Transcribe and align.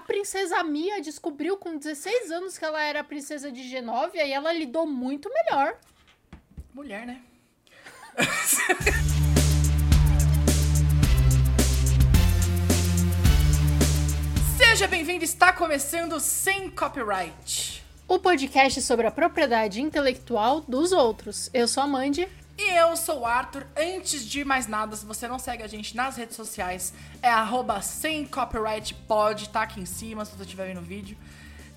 a 0.00 0.02
princesa 0.02 0.64
Mia 0.64 1.00
descobriu 1.02 1.58
com 1.58 1.76
16 1.76 2.30
anos 2.30 2.56
que 2.56 2.64
ela 2.64 2.82
era 2.82 3.00
a 3.00 3.04
princesa 3.04 3.52
de 3.52 3.68
Genóvia 3.68 4.24
e 4.24 4.32
ela 4.32 4.50
lidou 4.50 4.86
muito 4.86 5.28
melhor. 5.28 5.76
Mulher, 6.72 7.06
né? 7.06 7.20
Seja 14.56 14.88
bem-vindo, 14.88 15.22
está 15.22 15.52
começando 15.52 16.18
Sem 16.18 16.70
Copyright. 16.70 17.84
O 18.08 18.18
podcast 18.18 18.80
sobre 18.80 19.06
a 19.06 19.10
propriedade 19.10 19.82
intelectual 19.82 20.62
dos 20.62 20.92
outros. 20.92 21.50
Eu 21.52 21.68
sou 21.68 21.82
a 21.82 21.86
Mandy. 21.86 22.26
E 22.62 22.76
eu 22.76 22.94
sou 22.94 23.20
o 23.20 23.26
Arthur. 23.26 23.66
Antes 23.74 24.22
de 24.22 24.44
mais 24.44 24.66
nada, 24.66 24.94
se 24.94 25.06
você 25.06 25.26
não 25.26 25.38
segue 25.38 25.62
a 25.62 25.66
gente 25.66 25.96
nas 25.96 26.16
redes 26.16 26.36
sociais, 26.36 26.92
é 27.22 27.30
arroba 27.30 27.80
sem 27.80 28.26
copyright 28.26 28.94
tá 29.50 29.62
aqui 29.62 29.80
em 29.80 29.86
cima, 29.86 30.26
se 30.26 30.36
você 30.36 30.42
estiver 30.42 30.66
vendo 30.66 30.80
o 30.80 30.84
vídeo. 30.84 31.16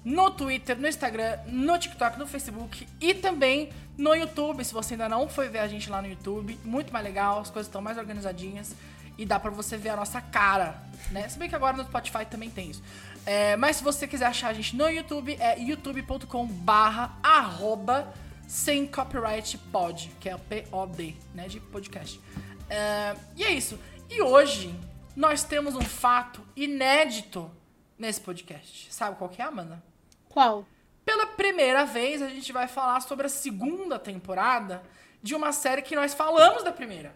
No 0.04 0.30
Twitter, 0.30 0.77
no 0.77 0.85
Instagram, 0.85 1.39
no 1.48 1.80
TikTok, 1.80 2.20
no 2.20 2.27
Facebook 2.27 2.85
e 2.99 3.13
também 3.13 3.72
no 3.98 4.13
YouTube, 4.13 4.61
se 4.66 4.73
você 4.73 4.95
ainda 4.95 5.08
não 5.08 5.30
foi 5.30 5.48
ver 5.48 5.59
a 5.59 5.70
gente 5.70 5.89
lá 5.89 6.02
no 6.02 6.09
YouTube. 6.09 6.59
Muito 6.66 6.91
mais 6.91 7.05
legal, 7.05 7.39
as 7.39 7.50
coisas 7.50 7.70
estão 7.70 7.81
mais 7.81 7.97
organizadinhas 7.97 8.75
e 9.17 9.25
dá 9.25 9.39
pra 9.39 9.52
você 9.52 9.77
ver 9.77 9.89
a 9.89 9.95
nossa 9.95 10.20
cara, 10.20 10.84
né? 11.11 11.30
Se 11.30 11.39
bem 11.39 11.47
que 11.47 11.55
agora 11.55 11.77
no 11.77 11.84
Spotify 11.86 12.25
também 12.25 12.50
tem 12.50 12.72
isso. 12.72 12.84
É, 13.25 13.55
mas 13.55 13.77
se 13.77 13.84
você 13.86 14.05
quiser 14.05 14.25
achar 14.25 14.50
a 14.50 14.53
gente 14.53 14.75
no 14.75 14.89
YouTube, 14.89 15.38
é 15.39 15.58
youtube.com 15.58 16.45
barra 16.45 17.17
arroba 17.23 18.13
sem 18.47 18.85
copyright 18.85 19.57
pod, 19.71 20.11
que 20.20 20.29
é 20.29 20.35
o 20.35 20.39
P-O-D, 20.39 21.15
né, 21.33 21.47
de 21.47 21.59
podcast. 21.59 22.20
É, 22.69 23.16
e 23.35 23.43
é 23.43 23.52
isso. 23.52 23.79
E 24.09 24.21
hoje 24.21 24.73
nós 25.16 25.43
temos 25.43 25.75
um 25.75 25.81
fato 25.81 26.41
inédito 26.55 27.49
nesse 27.97 28.21
podcast. 28.21 28.93
Sabe 28.93 29.17
qual 29.17 29.29
que 29.29 29.41
é, 29.41 29.45
Amanda? 29.45 29.83
Qual? 30.29 30.66
Pela 31.05 31.25
primeira 31.27 31.85
vez 31.85 32.22
a 32.22 32.30
gente 32.30 32.52
vai 32.52 32.67
falar 32.67 33.02
sobre 33.02 33.25
a 33.25 33.30
segunda 33.30 34.00
temporada 34.00 34.81
de 35.22 35.35
uma 35.35 35.52
série 35.52 35.81
que 35.81 35.95
nós 35.95 36.13
falamos 36.13 36.63
da 36.63 36.72
primeira. 36.72 37.13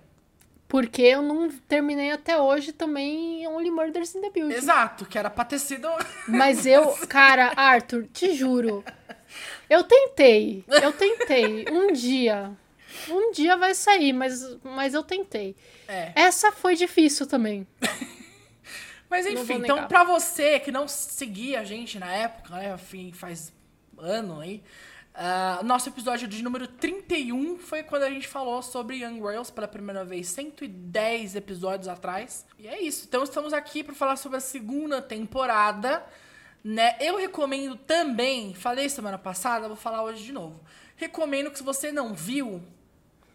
Porque 0.68 1.02
eu 1.02 1.22
não 1.22 1.50
terminei 1.50 2.12
até 2.12 2.38
hoje 2.38 2.74
também 2.74 3.48
Only 3.48 3.72
Murders 3.72 4.14
in 4.16 4.22
the 4.22 4.30
Building. 4.30 4.54
Exato, 4.54 5.06
que 5.06 5.18
era 5.18 5.30
pra 5.30 5.46
ter 5.46 5.60
sido. 5.60 5.88
Mas 6.28 6.66
eu, 6.66 6.92
cara, 7.08 7.54
Arthur, 7.56 8.06
te 8.12 8.34
juro. 8.34 8.84
Eu 9.70 9.84
tentei. 9.84 10.64
Eu 10.68 10.94
tentei. 10.94 11.66
Um 11.72 11.92
dia. 11.92 12.52
Um 13.10 13.32
dia 13.32 13.56
vai 13.58 13.74
sair, 13.74 14.14
mas, 14.14 14.58
mas 14.64 14.94
eu 14.94 15.04
tentei. 15.04 15.56
É. 15.88 16.12
Essa 16.16 16.52
foi 16.52 16.76
difícil 16.76 17.28
também. 17.28 17.68
Mas 19.10 19.26
enfim, 19.26 19.54
então 19.60 19.88
pra 19.88 20.04
você 20.04 20.60
que 20.60 20.70
não 20.72 20.86
seguia 20.86 21.62
a 21.62 21.64
gente 21.64 21.98
na 21.98 22.12
época, 22.14 22.54
né? 22.56 22.74
Enfim, 22.74 23.12
faz 23.14 23.54
ano 23.98 24.42
aí. 24.42 24.62
ah, 25.16 25.62
nosso 25.64 25.88
episódio 25.90 26.28
de 26.28 26.44
número 26.44 26.68
31 26.68 27.58
foi 27.58 27.84
quando 27.84 28.04
a 28.04 28.10
gente 28.10 28.28
falou 28.28 28.62
sobre 28.62 28.98
Young 28.98 29.20
Royals 29.22 29.50
pela 29.50 29.68
primeira 29.68 30.04
vez, 30.04 30.28
110 30.28 31.38
episódios 31.38 31.88
atrás. 31.88 32.46
E 32.60 32.68
é 32.68 32.82
isso. 32.82 33.06
Então 33.08 33.24
estamos 33.24 33.54
aqui 33.54 33.82
para 33.82 33.96
falar 33.96 34.18
sobre 34.18 34.40
a 34.40 34.42
segunda 34.42 35.02
temporada. 35.02 36.06
Né? 36.70 36.98
Eu 37.00 37.16
recomendo 37.18 37.78
também, 37.78 38.54
falei 38.54 38.90
semana 38.90 39.18
passada, 39.18 39.70
vou 39.70 39.78
falar 39.78 40.04
hoje 40.04 40.22
de 40.22 40.34
novo. 40.34 40.60
Recomendo 40.98 41.50
que 41.50 41.58
se 41.58 41.64
você 41.64 41.94
não 41.94 42.14
viu, 42.14 42.62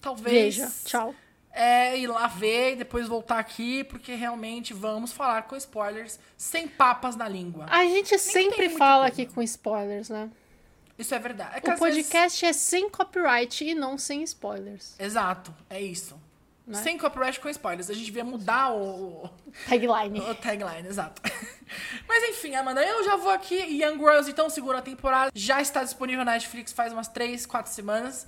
talvez 0.03 0.55
Veja. 0.57 0.71
Tchau. 0.85 1.15
é 1.51 1.97
ir 1.99 2.09
lá 2.09 2.27
ver 2.27 2.73
e 2.73 2.77
depois 2.77 3.09
voltar 3.09 3.39
aqui, 3.39 3.85
porque 3.85 4.15
realmente 4.15 4.75
vamos 4.75 5.13
falar 5.13 5.45
com 5.45 5.57
spoilers 5.57 6.19
sem 6.37 6.69
papas 6.69 7.17
na 7.17 7.27
língua. 7.27 7.65
A 7.71 7.85
gente 7.85 8.19
sempre 8.19 8.69
muita 8.69 8.77
fala 8.79 9.07
aqui 9.07 9.25
com 9.25 9.41
spoilers, 9.43 10.11
né? 10.11 10.31
Isso 10.99 11.15
é 11.15 11.19
verdade. 11.19 11.57
É 11.65 11.71
O 11.71 11.73
às 11.73 11.81
vezes- 11.81 12.03
podcast 12.07 12.45
é 12.45 12.53
sem 12.53 12.91
copyright 12.91 13.65
e 13.65 13.75
não 13.75 13.97
sem 13.97 14.23
spoilers. 14.25 14.95
Exato, 14.99 15.55
é 15.71 15.81
isso. 15.81 16.21
Né? 16.67 16.81
Sem 16.83 16.97
copyright 16.97 17.41
com 17.41 17.49
spoilers. 17.49 17.91
A 17.91 17.95
gente 17.95 18.07
devia 18.07 18.25
mudar 18.25 18.73
o, 18.73 19.29
Tagline. 19.69 20.21
o 20.21 20.35
tagline, 20.35 20.87
exato. 20.87 21.21
Mas 22.07 22.23
enfim, 22.31 22.55
Amanda, 22.55 22.83
eu 22.85 23.05
já 23.05 23.17
vou 23.17 23.31
aqui. 23.33 23.57
Young 23.57 23.99
Girls, 23.99 24.31
então, 24.31 24.49
segunda 24.49 24.81
temporada. 24.81 25.33
Já 25.35 25.61
está 25.61 25.83
disponível 25.83 26.25
na 26.25 26.33
Netflix 26.33 26.73
faz 26.73 26.93
umas 26.93 27.09
3, 27.09 27.47
4 27.47 27.73
semanas. 27.73 28.27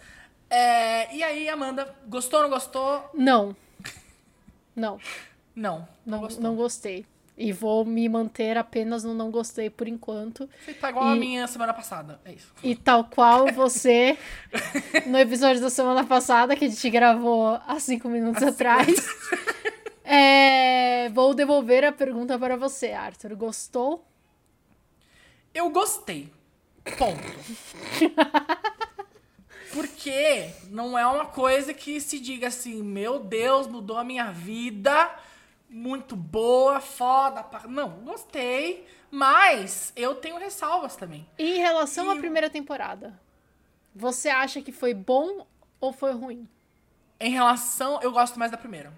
É, 0.50 1.14
e 1.14 1.22
aí, 1.22 1.48
Amanda, 1.48 1.94
gostou 2.08 2.40
ou 2.40 2.42
não 2.44 2.50
gostou? 2.50 3.08
Não. 3.14 3.56
Não. 4.76 4.98
Não, 5.54 5.78
não 5.78 5.88
Não, 6.04 6.20
gostou. 6.20 6.42
não 6.42 6.56
gostei. 6.56 7.06
E 7.36 7.52
vou 7.52 7.84
me 7.84 8.08
manter 8.08 8.56
apenas 8.56 9.02
no 9.02 9.12
não 9.12 9.28
gostei 9.30 9.68
por 9.68 9.88
enquanto. 9.88 10.48
Você 10.64 10.72
tá 10.74 10.90
igual 10.90 11.08
a 11.08 11.16
E- 11.16 11.18
minha 11.18 11.46
semana 11.48 11.74
passada. 11.74 12.20
É 12.24 12.32
isso. 12.32 12.52
E 12.62 12.76
tal 12.76 13.04
qual 13.04 13.52
você, 13.52 14.16
no 15.06 15.18
episódio 15.18 15.60
da 15.60 15.68
semana 15.68 16.04
passada, 16.04 16.54
que 16.54 16.64
a 16.64 16.68
gente 16.68 16.90
gravou 16.90 17.60
há 17.66 17.80
cinco 17.80 18.08
minutos 18.08 18.40
atrás, 18.42 18.88
é, 20.04 21.08
vou 21.10 21.34
devolver 21.34 21.84
a 21.84 21.90
pergunta 21.90 22.38
para 22.38 22.56
você, 22.56 22.92
Arthur. 22.92 23.34
Gostou? 23.34 24.06
Eu 25.52 25.70
gostei. 25.70 26.32
Ponto. 26.96 27.34
Porque 29.72 30.50
não 30.70 30.96
é 30.96 31.04
uma 31.06 31.26
coisa 31.26 31.74
que 31.74 32.00
se 32.00 32.20
diga 32.20 32.46
assim, 32.48 32.80
meu 32.82 33.18
Deus, 33.18 33.66
mudou 33.66 33.96
a 33.96 34.04
minha 34.04 34.30
vida, 34.30 35.10
muito 35.74 36.14
boa, 36.14 36.80
foda. 36.80 37.42
pa-". 37.42 37.66
Não, 37.66 37.90
gostei, 38.04 38.86
mas 39.10 39.92
eu 39.96 40.14
tenho 40.14 40.38
ressalvas 40.38 40.94
também. 40.96 41.26
Em 41.38 41.58
relação 41.58 42.08
à 42.10 42.14
E- 42.14 42.18
primeira 42.18 42.48
temporada, 42.48 43.18
você 43.94 44.28
acha 44.28 44.62
que 44.62 44.70
foi 44.72 44.94
bom 44.94 45.46
ou 45.80 45.92
foi 45.92 46.12
ruim? 46.12 46.48
Em 47.20 47.30
relação, 47.30 48.00
eu 48.02 48.12
gosto 48.12 48.38
mais 48.38 48.50
da 48.50 48.56
primeira. 48.56 48.92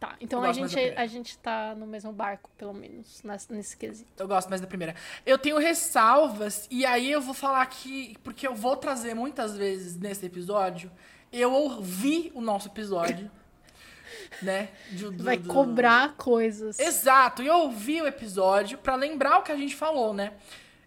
Tá, 0.00 0.16
então 0.20 0.42
a 0.42 0.52
gente, 0.52 0.78
a 0.78 1.06
gente 1.06 1.38
tá 1.38 1.74
no 1.74 1.86
mesmo 1.86 2.12
barco, 2.12 2.50
pelo 2.58 2.74
menos, 2.74 3.22
nesse, 3.22 3.50
nesse 3.52 3.76
quesito. 3.76 4.10
Eu 4.22 4.28
gosto 4.28 4.48
mais 4.48 4.60
da 4.60 4.66
primeira. 4.66 4.94
Eu 5.24 5.38
tenho 5.38 5.56
ressalvas, 5.58 6.66
e 6.70 6.84
aí 6.84 7.10
eu 7.10 7.22
vou 7.22 7.32
falar 7.32 7.62
aqui, 7.62 8.14
porque 8.22 8.46
eu 8.46 8.54
vou 8.54 8.76
trazer 8.76 9.14
muitas 9.14 9.56
vezes 9.56 9.96
nesse 9.96 10.26
episódio. 10.26 10.90
Eu 11.32 11.52
ouvi 11.52 12.30
o 12.34 12.40
nosso 12.42 12.68
episódio, 12.68 13.30
né? 14.42 14.68
do- 14.92 15.10
do- 15.12 15.24
Vai 15.24 15.36
do- 15.36 15.48
cobrar 15.48 16.14
coisas. 16.16 16.78
Exato, 16.78 17.42
e 17.42 17.46
eu 17.46 17.54
ouvi 17.56 18.00
o 18.02 18.06
episódio 18.06 18.78
pra 18.78 18.94
lembrar 18.94 19.38
o 19.38 19.42
que 19.42 19.52
a 19.52 19.56
gente 19.56 19.74
falou, 19.76 20.12
né? 20.14 20.32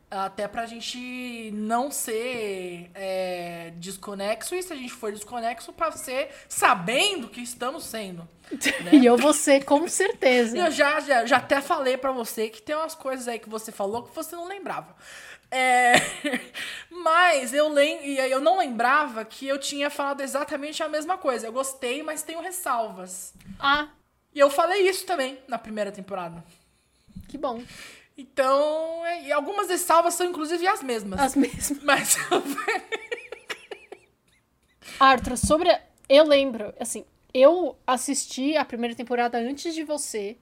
Até 0.10 0.48
pra 0.48 0.66
gente 0.66 1.52
não 1.54 1.92
ser 1.92 2.90
é, 2.96 3.74
desconexo, 3.76 4.56
e 4.56 4.64
se 4.64 4.72
a 4.72 4.76
gente 4.76 4.94
for 4.94 5.12
desconexo, 5.12 5.74
pra 5.74 5.92
ser 5.92 6.30
sabendo 6.48 7.28
que 7.28 7.42
estamos 7.42 7.84
sendo. 7.84 8.20
né? 8.50 8.92
E 8.94 9.06
eu 9.06 9.18
vou 9.18 9.34
ser, 9.34 9.66
com 9.66 9.86
certeza. 9.90 10.58
Eu 10.58 10.72
já, 10.72 11.02
já, 11.02 11.26
já 11.26 11.36
até 11.38 11.60
falei 11.60 11.98
pra 11.98 12.14
você 12.14 12.48
que 12.48 12.62
tem 12.62 12.74
umas 12.74 12.96
coisas 12.96 13.28
aí 13.28 13.38
que 13.38 13.50
você 13.50 13.70
falou 13.70 14.04
que 14.04 14.16
você 14.16 14.34
não 14.34 14.48
lembrava. 14.48 14.96
É, 15.50 15.94
mas 16.92 17.54
eu, 17.54 17.70
lem... 17.70 18.06
e 18.06 18.20
aí 18.20 18.30
eu 18.32 18.40
não 18.42 18.58
lembrava 18.58 19.24
que 19.24 19.48
eu 19.48 19.58
tinha 19.60 19.90
falado 19.90 20.22
exatamente 20.22 20.84
a 20.84 20.90
mesma 20.90 21.18
coisa. 21.18 21.48
Eu 21.48 21.54
gostei, 21.54 22.04
mas 22.04 22.22
tenho 22.24 22.42
ressalvas. 22.42 23.34
Ah, 23.60 23.88
E 24.36 24.40
eu 24.40 24.50
falei 24.50 24.88
isso 24.90 25.06
também 25.06 25.40
na 25.48 25.58
primeira 25.58 25.92
temporada. 25.92 26.44
que 27.30 27.38
bom. 27.38 27.62
Então, 28.18 29.06
é, 29.06 29.24
e 29.28 29.32
algumas 29.32 29.70
ressalvas 29.70 30.16
são 30.16 30.26
inclusive 30.28 30.66
as 30.68 30.82
mesmas. 30.82 31.20
As 31.20 31.36
mesmas. 31.36 31.84
Mas 31.84 32.18
Arthur, 35.00 35.38
sobre. 35.38 35.70
a- 35.72 35.82
Eu 36.10 36.24
lembro, 36.26 36.74
assim, 36.80 37.06
eu 37.34 37.78
assisti 37.86 38.56
a 38.58 38.66
primeira 38.66 38.96
temporada 38.96 39.38
antes 39.38 39.74
de 39.76 39.84
você. 39.84 40.38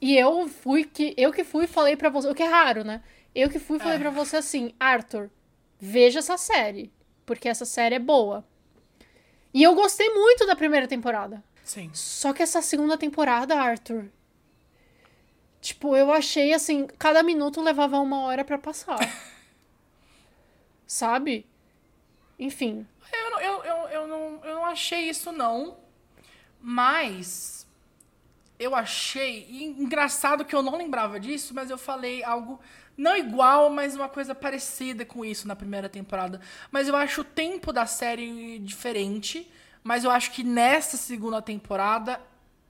E 0.00 0.16
eu 0.16 0.48
fui 0.48 0.84
que. 0.84 1.14
Eu 1.16 1.32
que 1.32 1.44
fui 1.44 1.64
e 1.64 1.68
falei 1.68 1.96
pra 1.96 2.10
você. 2.10 2.28
O 2.28 2.34
que 2.34 2.42
é 2.42 2.48
raro, 2.48 2.84
né? 2.84 3.02
Eu 3.34 3.48
que 3.48 3.58
fui 3.58 3.76
e 3.78 3.80
falei 3.80 3.96
É. 3.96 4.00
pra 4.00 4.10
você 4.10 4.36
assim, 4.36 4.74
Arthur, 4.78 5.30
veja 5.80 6.18
essa 6.18 6.36
série. 6.36 6.92
Porque 7.24 7.48
essa 7.48 7.64
série 7.64 7.94
é 7.94 7.98
boa. 7.98 8.44
E 9.54 9.62
eu 9.62 9.74
gostei 9.74 10.08
muito 10.10 10.46
da 10.46 10.56
primeira 10.56 10.86
temporada. 10.88 11.42
sim. 11.64 11.90
Só 11.94 12.32
que 12.32 12.42
essa 12.42 12.60
segunda 12.60 12.98
temporada, 12.98 13.54
Arthur. 13.54 14.10
Tipo, 15.60 15.94
eu 15.96 16.12
achei 16.12 16.52
assim, 16.52 16.86
cada 16.98 17.22
minuto 17.22 17.60
levava 17.60 17.98
uma 18.00 18.22
hora 18.22 18.44
pra 18.44 18.58
passar. 18.58 18.98
Sabe? 20.86 21.46
Enfim. 22.38 22.86
Eu, 23.12 23.30
não- 23.30 23.40
eu, 23.40 23.64
eu, 23.64 23.76
eu, 23.88 24.06
não, 24.08 24.44
eu 24.44 24.54
não 24.56 24.64
achei 24.66 25.08
isso, 25.08 25.30
não. 25.32 25.76
Mas 26.60 27.66
eu 28.58 28.74
achei. 28.74 29.46
engraçado 29.78 30.44
que 30.44 30.54
eu 30.54 30.62
não 30.62 30.76
lembrava 30.76 31.18
disso, 31.20 31.54
mas 31.54 31.70
eu 31.70 31.78
falei 31.78 32.22
algo 32.24 32.58
não 32.96 33.16
igual, 33.16 33.70
mas 33.70 33.94
uma 33.94 34.08
coisa 34.08 34.34
parecida 34.34 35.04
com 35.04 35.24
isso 35.24 35.48
na 35.48 35.56
primeira 35.56 35.88
temporada. 35.88 36.40
Mas 36.70 36.88
eu 36.88 36.96
acho 36.96 37.22
o 37.22 37.24
tempo 37.24 37.72
da 37.72 37.86
série 37.86 38.58
diferente. 38.58 39.50
Mas 39.82 40.04
eu 40.04 40.10
acho 40.10 40.30
que 40.30 40.44
nessa 40.44 40.96
segunda 40.96 41.42
temporada 41.42 42.20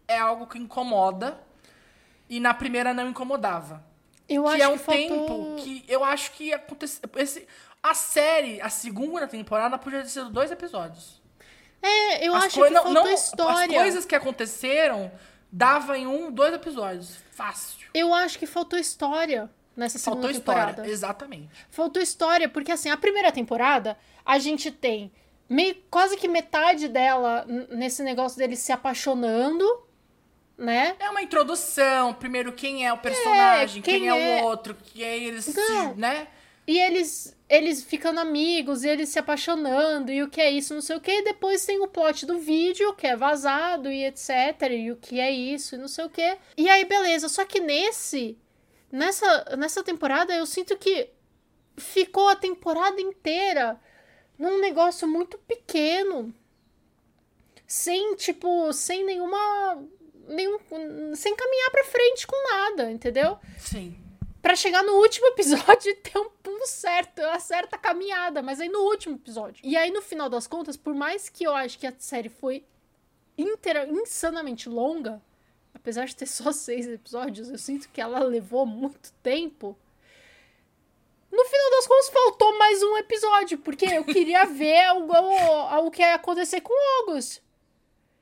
é 0.09 0.19
algo 0.19 0.47
que 0.47 0.59
incomoda. 0.59 1.39
E 2.29 2.41
na 2.41 2.55
primeira 2.55 2.95
não 2.95 3.09
incomodava. 3.09 3.85
Eu 4.29 4.45
que 4.45 4.51
acho 4.51 4.63
é 4.63 4.69
um 4.69 4.79
que 4.79 4.85
faltou... 4.85 5.03
tempo 5.09 5.57
que 5.59 5.85
eu 5.87 6.03
acho 6.05 6.33
que 6.33 6.53
aconteceu. 6.55 7.03
Esse, 7.17 7.47
a 7.83 7.93
série, 7.95 8.61
a 8.61 8.71
segunda 8.71 9.27
temporada, 9.27 9.77
podia 9.77 10.03
ter 10.03 10.09
sido 10.09 10.31
dois 10.31 10.51
episódios. 10.51 11.21
É, 11.83 12.27
eu 12.27 12.35
As 12.35 12.45
acho 12.45 12.63
que 12.63 12.71
não- 12.71 12.83
faltou 12.85 13.05
não- 13.05 13.13
história. 13.13 13.77
As 13.77 13.83
coisas 13.83 14.07
que 14.07 14.15
aconteceram 14.15 15.13
dava 15.51 15.99
em 15.99 16.07
um, 16.07 16.31
dois 16.31 16.55
episódios. 16.55 17.19
Fácil. 17.33 17.89
Eu 17.93 18.15
acho 18.15 18.39
que 18.39 18.47
faltou 18.47 18.79
história 18.79 19.51
nessa 19.77 19.99
segunda 19.99 20.23
Faltou 20.23 20.41
temporada. 20.41 20.71
história. 20.73 20.91
Exatamente. 20.91 21.49
Faltou 21.71 22.03
história, 22.03 22.49
porque 22.49 22.73
assim, 22.73 22.91
a 22.91 22.97
primeira 22.97 23.33
temporada, 23.33 23.97
a 24.25 24.39
gente 24.39 24.71
tem 24.71 25.11
meio, 25.49 25.77
quase 25.91 26.17
que 26.17 26.29
metade 26.29 26.89
dela 26.89 27.45
nesse 27.71 28.03
negócio 28.03 28.39
deles 28.39 28.59
se 28.61 28.73
apaixonando, 28.73 29.65
né? 30.57 30.95
É 30.99 31.11
uma 31.11 31.23
introdução. 31.23 32.15
Primeiro, 32.15 32.53
quem 32.53 32.87
é 32.87 32.93
o 32.93 32.99
personagem, 32.99 33.83
quem 33.83 34.01
quem, 34.01 34.11
é, 34.11 34.39
é- 34.39 34.43
o 34.43 34.45
outro, 34.47 34.75
que 34.75 35.05
aí 35.05 35.25
eles 35.25 35.45
se, 35.45 35.95
né? 35.97 36.29
E 36.67 36.79
eles 36.79 37.37
eles 37.49 37.83
ficando 37.85 38.19
amigos, 38.19 38.83
e 38.83 38.89
eles 38.89 39.11
se 39.11 39.19
apaixonando, 39.19 40.11
e 40.11 40.23
o 40.23 40.31
que 40.31 40.41
é 40.41 40.51
isso, 40.51 40.73
não 40.73 40.81
sei 40.81 40.97
o 40.97 41.01
que, 41.03 41.11
e 41.11 41.23
depois 41.25 41.67
tem 41.67 41.79
o 41.83 41.87
plot 41.87 42.25
do 42.25 42.39
vídeo, 42.39 42.95
que 42.95 43.07
é 43.07 43.15
vazado, 43.15 43.93
e 43.93 44.07
etc, 44.07 44.31
e 44.71 44.91
o 44.91 44.97
que 44.97 45.21
é 45.21 45.31
isso, 45.31 45.75
e 45.75 45.79
não 45.79 45.87
sei 45.87 46.07
o 46.07 46.09
que. 46.09 46.39
E 46.57 46.67
aí, 46.71 46.87
beleza, 46.87 47.29
só 47.29 47.45
que 47.45 47.61
nesse, 47.61 48.39
nessa, 48.93 49.57
nessa 49.57 49.83
temporada, 49.83 50.35
eu 50.35 50.45
sinto 50.47 50.77
que 50.77 51.11
ficou 51.77 52.29
a 52.29 52.37
temporada 52.37 53.01
inteira 53.01 53.81
num 54.39 54.61
negócio 54.61 55.09
muito 55.09 55.39
pequeno. 55.39 56.33
Sem, 57.67 58.15
tipo, 58.17 58.73
sem 58.73 59.05
nenhuma. 59.05 59.83
Nenhum, 60.29 60.59
sem 61.17 61.35
caminhar 61.35 61.71
pra 61.71 61.85
frente 61.85 62.27
com 62.27 62.51
nada, 62.51 62.91
entendeu? 62.91 63.39
Sim. 63.59 63.99
Pra 64.41 64.55
chegar 64.55 64.83
no 64.83 64.95
último 64.95 65.27
episódio 65.29 65.91
e 65.91 65.95
ter 65.95 66.19
um 66.19 66.29
pulo 66.31 66.67
certo, 66.67 67.23
uma 67.23 67.41
certa 67.41 67.79
caminhada, 67.79 68.43
mas 68.43 68.61
aí 68.61 68.69
no 68.69 68.81
último 68.81 69.17
episódio. 69.17 69.61
E 69.65 69.77
aí, 69.77 69.91
no 69.91 70.03
final 70.03 70.29
das 70.29 70.47
contas, 70.47 70.77
por 70.77 70.95
mais 70.95 71.29
que 71.29 71.45
eu 71.45 71.55
acho 71.55 71.79
que 71.79 71.87
a 71.87 71.95
série 71.99 72.29
foi 72.29 72.65
insanamente 73.37 74.69
longa, 74.69 75.23
apesar 75.75 76.07
de 76.07 76.17
ter 76.17 76.27
só 76.27 76.51
seis 76.53 76.87
episódios, 76.87 77.51
eu 77.51 77.59
sinto 77.59 77.89
que 77.89 78.01
ela 78.01 78.21
levou 78.21 78.67
muito 78.67 79.13
tempo. 79.23 79.77
No 81.31 81.45
final 81.45 81.71
das 81.71 81.87
contas, 81.87 82.09
faltou 82.11 82.59
mais 82.59 82.83
um 82.83 82.97
episódio, 82.99 83.59
porque 83.59 83.87
eu 83.87 84.05
queria 84.05 84.45
ver 84.47 84.91
o, 84.93 85.11
o, 85.11 85.87
o 85.87 85.91
que 85.91 86.03
ia 86.03 86.15
acontecer 86.15 86.61
com 86.61 86.73
o 86.73 87.11
August. 87.11 87.41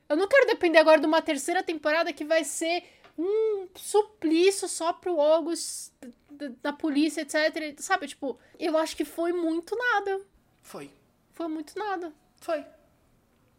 Eu 0.09 0.17
não 0.17 0.29
quero 0.29 0.47
depender 0.47 0.79
agora 0.79 1.01
de 1.01 1.07
uma 1.07 1.23
terceira 1.23 1.63
temporada 1.63 2.13
que 2.13 2.25
vai 2.25 2.45
ser 2.45 2.85
um 3.19 3.69
suplício 3.77 4.67
só 4.69 4.93
pro 4.93 5.21
August 5.21 5.93
da 6.63 6.73
polícia, 6.73 7.21
etc. 7.21 7.79
Sabe, 7.79 8.09
tipo, 8.09 8.39
eu 8.59 8.77
acho 8.79 8.97
que 8.97 9.05
foi 9.05 9.33
muito 9.33 9.77
nada. 9.77 10.21
Foi. 10.63 10.91
Foi 11.33 11.49
muito 11.49 11.79
nada. 11.79 12.13
Foi. 12.41 12.65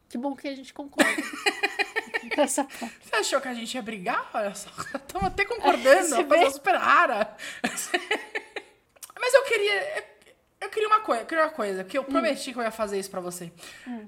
Que 0.10 0.18
bom 0.18 0.36
que 0.36 0.48
a 0.48 0.56
gente 0.56 0.74
concorda. 0.74 1.10
Você 2.48 3.16
achou 3.16 3.42
que 3.42 3.48
a 3.48 3.54
gente 3.54 3.74
ia 3.76 3.82
brigar? 3.82 4.30
Olha 4.34 4.54
só. 4.56 4.70
Estamos 4.96 5.28
até 5.28 5.46
concordando. 5.46 6.16
Uma 6.16 6.24
coisa 6.24 6.52
super 6.52 6.76
rara. 6.76 7.36
Mas 9.20 9.34
eu 9.34 9.44
queria. 9.44 10.12
Eu 10.60 10.70
queria 10.70 10.88
uma 10.88 11.00
coisa, 11.00 11.24
eu 11.24 11.26
queria 11.26 11.44
uma 11.44 11.50
coisa, 11.50 11.84
que 11.84 11.98
eu 11.98 12.04
prometi 12.04 12.54
que 12.54 12.60
eu 12.60 12.64
ia 12.64 12.70
fazer 12.70 13.00
isso 13.00 13.10
pra 13.10 13.20
você. 13.20 13.52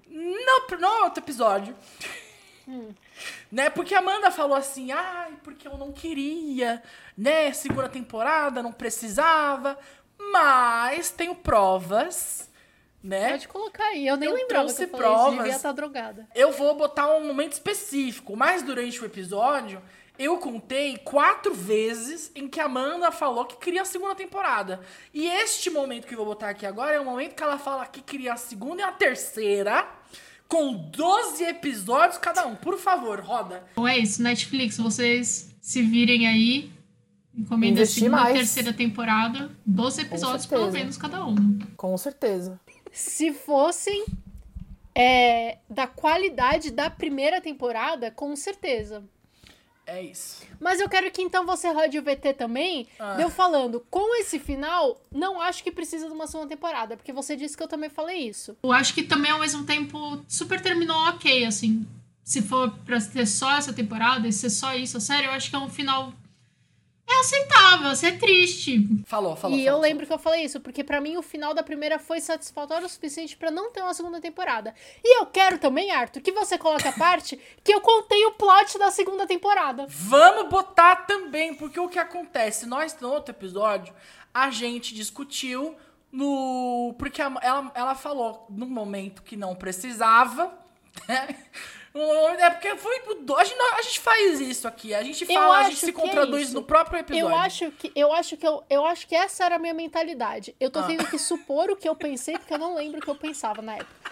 No, 0.07 0.77
no 0.77 0.87
outro 1.03 1.23
episódio. 1.23 1.75
Né? 3.51 3.69
Porque 3.71 3.95
a 3.95 3.99
Amanda 3.99 4.29
falou 4.29 4.55
assim, 4.55 4.91
ai, 4.91 5.33
porque 5.43 5.67
eu 5.67 5.77
não 5.77 5.91
queria, 5.91 6.81
né? 7.17 7.51
Segunda 7.53 7.89
temporada, 7.89 8.61
não 8.61 8.71
precisava. 8.71 9.77
Mas 10.31 11.09
tenho 11.11 11.35
provas, 11.35 12.49
né? 13.03 13.31
Pode 13.31 13.47
colocar 13.47 13.83
aí. 13.85 14.07
Eu 14.07 14.15
nem 14.15 14.29
Eu 14.29 14.35
lembrava 14.35 14.67
que 14.67 14.73
trouxe 14.75 14.83
eu 14.83 14.89
falei 14.89 15.05
isso. 15.07 15.15
provas. 15.17 15.37
Devia 15.39 15.55
estar 15.55 15.71
drogada. 15.73 16.27
Eu 16.33 16.51
vou 16.53 16.75
botar 16.75 17.13
um 17.15 17.27
momento 17.27 17.51
específico, 17.53 18.35
mas 18.37 18.61
durante 18.63 19.01
o 19.01 19.05
episódio 19.05 19.81
eu 20.17 20.37
contei 20.37 20.97
quatro 20.99 21.53
vezes 21.53 22.31
em 22.35 22.47
que 22.47 22.59
a 22.59 22.65
Amanda 22.65 23.11
falou 23.11 23.45
que 23.45 23.57
queria 23.57 23.81
a 23.81 23.85
segunda 23.85 24.15
temporada. 24.15 24.79
E 25.13 25.27
este 25.27 25.69
momento 25.69 26.05
que 26.07 26.13
eu 26.13 26.17
vou 26.17 26.27
botar 26.27 26.49
aqui 26.49 26.65
agora 26.65 26.95
é 26.95 26.99
o 26.99 27.05
momento 27.05 27.35
que 27.35 27.43
ela 27.43 27.57
fala 27.57 27.85
que 27.87 27.99
queria 28.01 28.33
a 28.33 28.37
segunda 28.37 28.81
e 28.83 28.85
a 28.85 28.91
terceira, 28.91 29.87
com 30.47 30.71
12 30.73 31.43
episódios 31.45 32.19
cada 32.19 32.45
um. 32.45 32.55
Por 32.55 32.77
favor, 32.77 33.19
roda. 33.21 33.63
Então 33.71 33.87
é 33.87 33.97
isso, 33.97 34.21
Netflix, 34.21 34.77
vocês 34.77 35.53
se 35.59 35.81
virem 35.81 36.27
aí. 36.27 36.71
Encomenda 37.35 37.81
a 37.81 37.85
segunda 37.87 38.05
e 38.17 38.21
mais. 38.21 38.37
terceira 38.37 38.71
temporada. 38.71 39.49
12 39.65 40.01
episódios, 40.03 40.45
pelo 40.45 40.71
menos, 40.71 40.95
cada 40.97 41.25
um. 41.25 41.57
Com 41.75 41.97
certeza. 41.97 42.59
Se 42.93 43.33
fossem 43.33 44.05
é, 44.95 45.57
da 45.69 45.87
qualidade 45.87 46.69
da 46.71 46.89
primeira 46.89 47.41
temporada, 47.41 48.11
com 48.11 48.35
certeza. 48.35 49.03
É 49.85 50.01
isso. 50.01 50.43
Mas 50.61 50.79
eu 50.79 50.87
quero 50.87 51.11
que 51.11 51.21
então 51.21 51.45
você 51.45 51.69
rode 51.69 51.99
o 51.99 52.03
VT 52.03 52.33
também, 52.35 52.87
Ah. 52.97 53.15
deu 53.15 53.29
falando, 53.29 53.85
com 53.89 54.15
esse 54.21 54.39
final, 54.39 55.01
não 55.11 55.41
acho 55.41 55.61
que 55.61 55.71
precisa 55.71 56.07
de 56.07 56.13
uma 56.13 56.25
segunda 56.27 56.47
temporada, 56.47 56.95
porque 56.95 57.11
você 57.11 57.35
disse 57.35 57.57
que 57.57 57.63
eu 57.63 57.67
também 57.67 57.89
falei 57.89 58.29
isso. 58.29 58.55
Eu 58.63 58.71
acho 58.71 58.93
que 58.93 59.03
também, 59.03 59.31
ao 59.31 59.39
mesmo 59.39 59.65
tempo, 59.65 60.23
super 60.27 60.61
terminou 60.61 60.95
ok, 61.09 61.43
assim. 61.45 61.85
Se 62.23 62.41
for 62.41 62.71
pra 62.85 63.01
ter 63.01 63.25
só 63.25 63.57
essa 63.57 63.73
temporada 63.73 64.25
e 64.25 64.31
ser 64.31 64.49
só 64.49 64.73
isso, 64.73 64.95
a 64.95 65.01
série, 65.01 65.25
eu 65.27 65.31
acho 65.31 65.49
que 65.49 65.55
é 65.55 65.59
um 65.59 65.69
final. 65.69 66.13
É 67.15 67.19
aceitável, 67.19 67.87
assim, 67.89 68.07
é 68.07 68.11
triste. 68.17 68.79
Falou, 69.05 69.35
falou. 69.35 69.57
e 69.57 69.63
falou, 69.63 69.77
eu 69.77 69.81
lembro 69.81 70.05
que 70.07 70.13
eu 70.13 70.17
falei 70.17 70.43
isso, 70.43 70.59
porque 70.59 70.83
pra 70.83 70.99
mim 70.99 71.15
o 71.17 71.21
final 71.21 71.53
da 71.53 71.61
primeira 71.63 71.99
foi 71.99 72.19
satisfatório 72.19 72.85
o 72.85 72.89
suficiente 72.89 73.37
pra 73.37 73.51
não 73.51 73.71
ter 73.71 73.81
uma 73.81 73.93
segunda 73.93 74.19
temporada. 74.19 74.73
E 75.03 75.19
eu 75.19 75.25
quero 75.27 75.57
também, 75.59 75.91
Arthur, 75.91 76.21
que 76.21 76.31
você 76.31 76.57
coloque 76.57 76.87
a 76.87 76.91
parte 76.97 77.39
que 77.63 77.73
eu 77.73 77.81
contei 77.81 78.25
o 78.25 78.31
plot 78.33 78.77
da 78.79 78.89
segunda 78.91 79.25
temporada. 79.27 79.85
Vamos 79.89 80.49
botar 80.49 80.95
também, 81.07 81.53
porque 81.53 81.79
o 81.79 81.87
que 81.89 81.99
acontece? 81.99 82.65
Nós, 82.65 82.97
no 82.99 83.09
outro 83.11 83.33
episódio, 83.33 83.93
a 84.33 84.49
gente 84.49 84.93
discutiu 84.95 85.75
no. 86.11 86.95
Porque 86.97 87.21
a- 87.21 87.33
ela, 87.41 87.71
ela 87.75 87.95
falou 87.95 88.45
num 88.49 88.67
momento 88.69 89.23
que 89.23 89.35
não 89.37 89.55
precisava, 89.55 90.51
É 92.39 92.49
porque 92.49 92.75
foi. 92.75 92.95
A 93.37 93.43
gente, 93.43 93.59
a 93.61 93.81
gente 93.83 93.99
faz 93.99 94.39
isso 94.39 94.67
aqui. 94.67 94.95
A 94.95 95.03
gente 95.03 95.27
fala, 95.27 95.59
a 95.59 95.63
gente 95.65 95.75
se 95.77 95.93
que 95.93 96.01
é 96.01 96.25
no 96.51 96.63
próprio 96.63 96.99
episódio. 96.99 97.29
Eu 97.29 97.35
acho 97.35 97.71
que 97.71 97.91
eu 97.95 98.11
acho 98.11 98.35
que 98.35 98.47
eu, 98.47 98.63
eu 98.67 98.83
acho 98.83 99.07
que 99.07 99.15
essa 99.15 99.45
era 99.45 99.57
a 99.57 99.59
minha 99.59 99.75
mentalidade. 99.75 100.55
Eu 100.59 100.71
tô 100.71 100.79
Ah. 100.79 100.83
tendo 100.87 101.05
que 101.05 101.19
supor 101.19 101.69
o 101.69 101.75
que 101.75 101.87
eu 101.87 101.95
pensei 101.95 102.35
porque 102.35 102.51
eu 102.51 102.57
não 102.57 102.73
lembro 102.73 102.97
o 102.99 103.01
que 103.01 103.09
eu 103.09 103.15
pensava 103.15 103.61
na 103.61 103.75
época. 103.75 104.11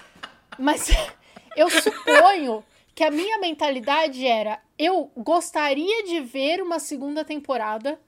Mas 0.59 0.89
eu 1.57 1.71
suponho 1.71 2.63
que 2.93 3.03
a 3.03 3.09
minha 3.09 3.39
mentalidade 3.39 4.27
era 4.27 4.61
eu 4.77 5.11
gostaria 5.17 6.03
de 6.03 6.19
ver 6.19 6.61
uma 6.61 6.77
segunda 6.77 7.25
temporada 7.25 8.00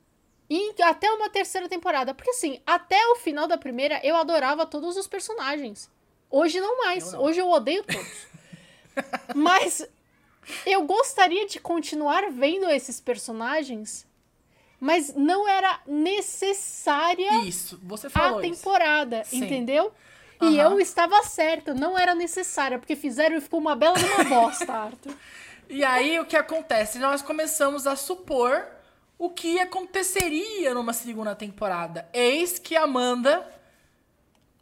e 0.47 0.75
até 0.83 1.09
uma 1.11 1.29
terceira 1.29 1.67
temporada, 1.67 2.13
porque 2.13 2.29
assim, 2.29 2.61
até 2.63 3.03
o 3.07 3.15
final 3.15 3.47
da 3.47 3.57
primeira 3.57 3.99
eu 4.03 4.15
adorava 4.15 4.67
todos 4.67 4.97
os 4.97 5.07
personagens. 5.07 5.89
Hoje 6.29 6.59
não 6.59 6.77
mais. 6.77 7.07
Eu 7.07 7.13
não. 7.13 7.25
Hoje 7.25 7.39
eu 7.39 7.49
odeio 7.49 7.83
todos. 7.83 8.32
Mas 9.35 9.87
eu 10.65 10.83
gostaria 10.83 11.47
de 11.47 11.59
continuar 11.59 12.29
vendo 12.31 12.69
esses 12.69 12.99
personagens, 12.99 14.05
mas 14.79 15.13
não 15.15 15.47
era 15.47 15.79
necessária 15.87 17.45
Isso, 17.45 17.79
você 17.83 18.07
a 18.07 18.09
falou 18.09 18.41
isso. 18.41 18.53
temporada, 18.61 19.23
Sim. 19.23 19.45
entendeu? 19.45 19.91
E 20.41 20.59
Aham. 20.59 20.71
eu 20.73 20.79
estava 20.79 21.23
certa, 21.23 21.73
não 21.73 21.97
era 21.97 22.13
necessária, 22.13 22.77
porque 22.77 22.95
fizeram 22.95 23.37
e 23.37 23.41
ficou 23.41 23.59
uma 23.59 23.75
bela 23.75 23.97
de 23.97 24.03
uma 24.05 24.23
bosta, 24.25 24.73
Arthur. 24.73 25.15
E 25.69 25.83
aí 25.83 26.19
o 26.19 26.25
que 26.25 26.35
acontece? 26.35 26.99
Nós 26.99 27.21
começamos 27.21 27.87
a 27.87 27.95
supor 27.95 28.67
o 29.17 29.29
que 29.29 29.57
aconteceria 29.59 30.73
numa 30.73 30.91
segunda 30.91 31.33
temporada. 31.33 32.09
Eis 32.11 32.59
que 32.59 32.75
a 32.75 32.83
Amanda, 32.83 33.47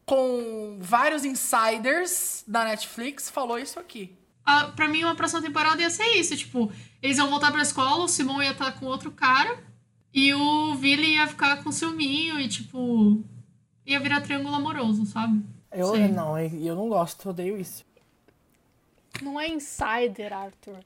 com 0.05 0.77
vários 0.79 1.25
insiders 1.25 2.43
da 2.45 2.63
Netflix, 2.63 3.29
falou 3.29 3.57
isso 3.57 3.79
aqui. 3.79 4.15
Ah, 4.45 4.71
pra 4.75 4.87
mim, 4.87 5.03
uma 5.03 5.15
próxima 5.15 5.41
temporada 5.41 5.81
ia 5.81 5.89
ser 5.89 6.05
isso. 6.15 6.35
Tipo, 6.35 6.71
eles 7.01 7.17
iam 7.17 7.29
voltar 7.29 7.51
pra 7.51 7.61
escola, 7.61 8.03
o 8.03 8.07
Simon 8.07 8.41
ia 8.41 8.51
estar 8.51 8.71
com 8.79 8.85
outro 8.85 9.11
cara, 9.11 9.59
e 10.13 10.33
o 10.33 10.75
Billy 10.75 11.13
ia 11.15 11.27
ficar 11.27 11.63
com 11.63 11.71
ciúminho 11.71 12.39
e, 12.39 12.47
tipo, 12.47 13.23
ia 13.85 13.99
virar 13.99 14.21
triângulo 14.21 14.55
amoroso, 14.55 15.05
sabe? 15.05 15.41
Eu 15.71 15.95
Sim. 15.95 16.07
não, 16.09 16.37
eu 16.37 16.75
não 16.75 16.89
gosto, 16.89 17.29
odeio 17.29 17.57
isso. 17.59 17.85
Não 19.21 19.39
é 19.39 19.47
insider, 19.47 20.33
Arthur. 20.33 20.79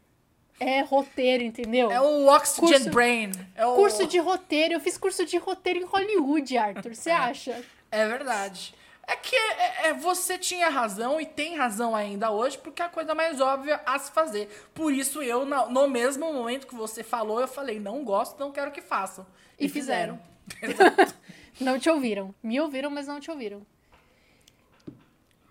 É 0.60 0.82
roteiro, 0.82 1.44
entendeu? 1.44 1.92
É 1.92 2.00
o 2.00 2.28
Oxygen 2.28 2.70
Curso- 2.70 2.90
Brain. 2.92 3.32
É 3.56 3.66
o... 3.66 3.76
Curso 3.76 4.08
de 4.08 4.18
roteiro. 4.20 4.74
Eu 4.76 4.80
fiz 4.80 4.98
curso 4.98 5.26
de 5.26 5.38
roteiro 5.38 5.80
em 5.80 5.86
Hollywood, 5.86 6.58
Arthur. 6.58 6.96
Você 6.96 7.10
acha? 7.10 7.62
É 7.92 8.08
verdade. 8.08 8.74
É 9.08 9.16
que 9.16 9.36
é, 9.36 9.88
é, 9.90 9.94
você 9.94 10.38
tinha 10.38 10.68
razão 10.70 11.22
e 11.22 11.26
tem 11.26 11.56
razão 11.56 11.96
ainda 11.96 12.32
hoje, 12.32 12.58
porque 12.58 12.82
é 12.82 12.86
a 12.86 12.90
coisa 12.90 13.14
mais 13.14 13.40
óbvia 13.40 13.80
a 13.86 14.00
se 14.00 14.12
fazer. 14.12 14.48
Por 14.74 14.92
isso 14.92 15.22
eu, 15.22 15.46
na- 15.46 15.68
no 15.68 15.88
mesmo 15.88 16.32
momento 16.34 16.66
que 16.66 16.74
você 16.76 17.04
falou, 17.04 17.40
eu 17.40 17.48
falei, 17.48 17.80
não 17.80 18.04
gosto, 18.04 18.40
não 18.40 18.52
quero 18.52 18.72
que 18.72 18.82
façam. 18.82 19.26
E 19.60 19.70
fizeram. 19.70 20.20
Não 21.62 21.80
te 21.80 21.90
ouviram. 21.90 22.36
Me 22.44 22.60
ouviram, 22.60 22.90
mas 22.90 23.08
não 23.08 23.18
te 23.20 23.32
ouviram. 23.32 23.66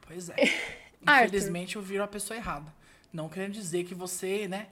Pois 0.02 0.28
é. 0.28 0.34
Infelizmente 1.02 1.78
ouviram 1.78 2.04
a 2.04 2.08
pessoa 2.08 2.36
errada. 2.36 2.72
Não 3.12 3.28
querendo 3.28 3.52
dizer 3.52 3.84
que 3.84 3.94
você, 3.94 4.46
né, 4.48 4.66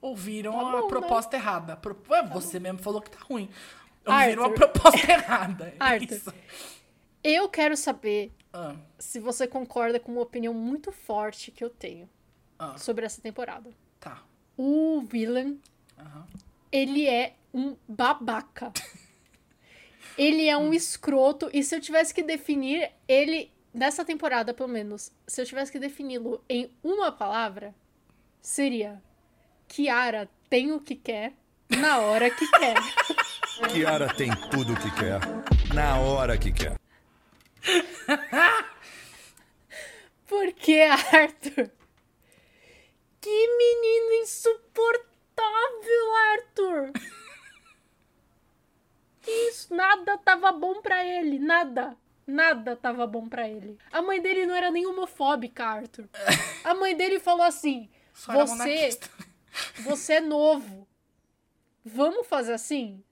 ouviram 0.00 0.52
Tá 0.52 0.58
a 0.60 0.64
bom, 0.72 0.80
né? 0.82 0.88
proposta 0.88 1.36
errada. 1.36 1.76
Pro- 1.76 1.96
Ué, 2.10 2.22
você 2.26 2.58
mesmo 2.58 2.78
falou 2.78 3.00
que 3.00 3.10
tá 3.10 3.18
ruim. 3.20 3.48
Ouviram 4.04 4.44
Arthur. 4.44 4.64
a 4.64 4.68
proposta 4.68 5.12
errada. 5.12 5.66
É 5.68 5.76
Arthur. 5.78 6.14
Isso. 6.16 6.34
Eu 7.24 7.48
quero 7.48 7.76
saber 7.76 8.32
Ah, 8.52 8.74
se 8.98 9.18
você 9.20 9.46
concorda 9.46 9.98
com 10.00 10.12
uma 10.12 10.22
opinião 10.22 10.52
muito 10.52 10.90
forte 10.92 11.50
que 11.50 11.62
eu 11.62 11.70
tenho 11.70 12.08
ah, 12.58 12.76
sobre 12.76 13.04
essa 13.06 13.20
temporada. 13.20 13.70
tá. 14.00 14.22
O 14.56 15.00
Villain, 15.02 15.58
ele 16.70 17.08
é 17.08 17.34
um 17.54 17.74
babaca. 17.88 18.70
Ele 20.18 20.46
é 20.46 20.54
um 20.58 20.74
escroto. 20.74 21.48
E 21.54 21.64
se 21.64 21.74
eu 21.74 21.80
tivesse 21.80 22.12
que 22.12 22.22
definir 22.22 22.90
ele, 23.08 23.50
nessa 23.72 24.04
temporada 24.04 24.52
pelo 24.52 24.68
menos, 24.68 25.10
se 25.26 25.40
eu 25.40 25.46
tivesse 25.46 25.72
que 25.72 25.78
defini-lo 25.78 26.44
em 26.50 26.70
uma 26.84 27.10
palavra, 27.10 27.74
seria: 28.42 29.02
Kiara 29.66 30.28
tem 30.50 30.70
o 30.70 30.80
que 30.80 30.96
quer 30.96 31.32
na 31.78 32.00
hora 32.00 32.30
que 32.30 32.46
quer. 32.46 32.74
Kiara 33.72 34.12
tem 34.12 34.30
tudo 34.50 34.74
o 34.74 34.76
que 34.76 34.90
quer, 34.96 35.18
na 35.74 35.96
hora 35.98 36.36
que 36.36 36.52
quer. 36.52 36.74
Porque, 40.26 40.80
Arthur? 40.80 41.70
Que 43.20 43.56
menino 43.56 44.22
insuportável, 44.22 46.14
Arthur! 46.32 46.92
Isso, 49.26 49.74
nada 49.74 50.18
tava 50.18 50.52
bom 50.52 50.82
pra 50.82 51.04
ele, 51.04 51.38
nada. 51.38 51.96
Nada 52.26 52.76
tava 52.76 53.06
bom 53.06 53.28
pra 53.28 53.48
ele. 53.48 53.78
A 53.90 54.00
mãe 54.00 54.20
dele 54.20 54.46
não 54.46 54.54
era 54.54 54.70
nem 54.70 54.86
homofóbica, 54.86 55.64
Arthur. 55.64 56.08
A 56.64 56.74
mãe 56.74 56.96
dele 56.96 57.18
falou 57.18 57.44
assim: 57.44 57.88
Só 58.12 58.32
Você, 58.32 58.98
você 59.82 60.14
é 60.14 60.20
novo. 60.20 60.86
Vamos 61.84 62.26
fazer 62.26 62.52
assim? 62.52 63.02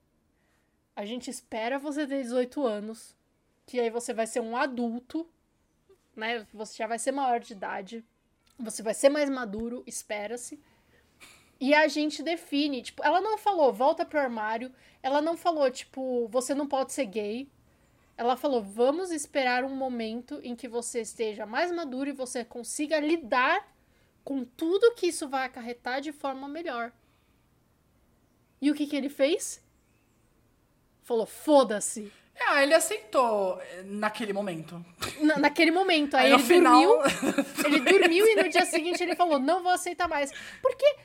A 0.95 1.05
gente 1.05 1.29
espera 1.29 1.79
você 1.79 2.07
ter 2.07 2.21
18 2.21 2.65
anos, 2.65 3.15
que 3.71 3.79
aí 3.79 3.89
você 3.89 4.13
vai 4.13 4.27
ser 4.27 4.41
um 4.41 4.57
adulto, 4.57 5.25
né? 6.13 6.45
Você 6.53 6.75
já 6.75 6.87
vai 6.87 6.99
ser 6.99 7.13
maior 7.13 7.39
de 7.39 7.53
idade, 7.53 8.05
você 8.59 8.83
vai 8.83 8.93
ser 8.93 9.07
mais 9.07 9.29
maduro, 9.29 9.81
espera-se. 9.87 10.61
E 11.57 11.73
a 11.73 11.87
gente 11.87 12.21
define, 12.21 12.81
tipo, 12.81 13.01
ela 13.01 13.21
não 13.21 13.37
falou, 13.37 13.71
volta 13.71 14.05
pro 14.05 14.19
armário, 14.19 14.73
ela 15.01 15.21
não 15.21 15.37
falou, 15.37 15.71
tipo, 15.71 16.27
você 16.27 16.53
não 16.53 16.67
pode 16.67 16.91
ser 16.91 17.05
gay. 17.05 17.49
Ela 18.17 18.35
falou, 18.35 18.61
vamos 18.61 19.09
esperar 19.09 19.63
um 19.63 19.73
momento 19.73 20.41
em 20.43 20.53
que 20.53 20.67
você 20.67 20.99
esteja 20.99 21.45
mais 21.45 21.71
maduro 21.71 22.09
e 22.09 22.13
você 22.13 22.43
consiga 22.43 22.99
lidar 22.99 23.73
com 24.21 24.43
tudo 24.43 24.95
que 24.95 25.07
isso 25.07 25.29
vai 25.29 25.45
acarretar 25.45 26.01
de 26.01 26.11
forma 26.11 26.45
melhor. 26.45 26.91
E 28.61 28.69
o 28.69 28.75
que 28.75 28.85
que 28.85 28.97
ele 28.97 29.09
fez? 29.09 29.63
Falou, 31.03 31.25
foda-se. 31.25 32.11
Ah, 32.39 32.63
ele 32.63 32.73
aceitou 32.73 33.59
eh, 33.61 33.83
naquele 33.85 34.33
momento. 34.33 34.83
Na- 35.19 35.37
naquele 35.37 35.71
momento. 35.71 36.15
Aí, 36.17 36.27
Aí, 36.27 36.33
ele 36.33 36.43
final- 36.43 36.73
dormiu. 36.81 37.01
Ele 37.65 37.79
dormiu 37.81 38.27
e 38.27 38.35
no 38.35 38.49
dia 38.49 38.65
seguinte 38.65 39.01
ele 39.03 39.15
falou: 39.15 39.37
não 39.39 39.61
vou 39.61 39.71
aceitar 39.71 40.07
mais. 40.07 40.31
Porque, 40.61 40.95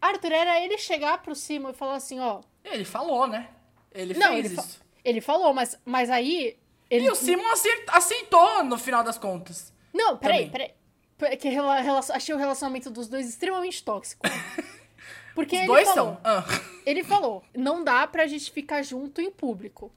Arthur, 0.00 0.32
era 0.32 0.60
ele 0.60 0.76
chegar 0.78 1.22
pro 1.22 1.34
Simon 1.34 1.70
e 1.70 1.74
falar 1.74 1.94
assim: 1.94 2.18
ó. 2.20 2.40
Ele 2.64 2.84
falou, 2.84 3.26
né? 3.26 3.48
Ele 3.94 4.14
Não, 4.14 4.32
fez 4.32 4.46
ele, 4.46 4.54
fa- 4.56 4.62
isso. 4.62 4.80
ele 5.04 5.20
falou, 5.20 5.52
mas, 5.54 5.78
mas 5.84 6.10
aí. 6.10 6.56
Ele... 6.90 7.06
E 7.06 7.10
o 7.10 7.14
Simon 7.14 7.44
aceitou 7.88 8.64
no 8.64 8.76
final 8.76 9.02
das 9.02 9.16
contas. 9.18 9.72
Não, 9.94 10.16
peraí, 10.16 10.46
Também. 10.46 10.50
peraí. 10.50 10.74
Peraí, 11.16 11.36
Que 11.36 11.48
rela- 11.48 11.80
rela- 11.80 12.00
achei 12.10 12.34
o 12.34 12.38
relacionamento 12.38 12.90
dos 12.90 13.06
dois 13.08 13.28
extremamente 13.28 13.82
tóxico. 13.84 14.26
Porque 15.34 15.54
Os 15.56 15.60
ele 15.62 15.68
dois 15.68 15.88
falou, 15.88 16.04
são. 16.14 16.20
Ah. 16.24 16.44
Ele 16.84 17.04
falou: 17.04 17.42
não 17.56 17.82
dá 17.84 18.06
pra 18.06 18.26
gente 18.26 18.50
ficar 18.50 18.82
junto 18.82 19.20
em 19.20 19.30
público. 19.30 19.92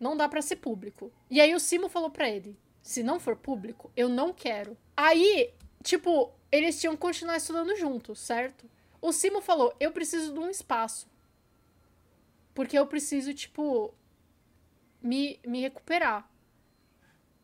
Não 0.00 0.16
dá 0.16 0.26
pra 0.26 0.40
ser 0.40 0.56
público. 0.56 1.12
E 1.30 1.40
aí 1.40 1.54
o 1.54 1.60
Simo 1.60 1.90
falou 1.90 2.10
pra 2.10 2.28
ele: 2.28 2.58
se 2.82 3.02
não 3.02 3.20
for 3.20 3.36
público, 3.36 3.92
eu 3.94 4.08
não 4.08 4.32
quero. 4.32 4.76
Aí, 4.96 5.52
tipo, 5.84 6.32
eles 6.50 6.80
tinham 6.80 6.94
que 6.94 7.00
continuar 7.00 7.36
estudando 7.36 7.76
juntos, 7.76 8.18
certo? 8.18 8.68
O 9.00 9.12
Simo 9.12 9.42
falou: 9.42 9.74
eu 9.78 9.92
preciso 9.92 10.32
de 10.32 10.38
um 10.38 10.48
espaço. 10.48 11.06
Porque 12.54 12.78
eu 12.78 12.86
preciso, 12.86 13.32
tipo, 13.34 13.94
me, 15.02 15.38
me 15.46 15.60
recuperar. 15.60 16.28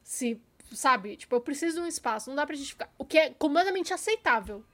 Se, 0.02 0.40
sabe? 0.72 1.16
Tipo, 1.16 1.36
eu 1.36 1.40
preciso 1.42 1.76
de 1.76 1.82
um 1.82 1.86
espaço. 1.86 2.30
Não 2.30 2.36
dá 2.36 2.46
pra 2.46 2.56
gente 2.56 2.70
ficar. 2.70 2.92
O 2.96 3.04
que 3.04 3.18
é 3.18 3.30
completamente 3.30 3.92
aceitável. 3.92 4.64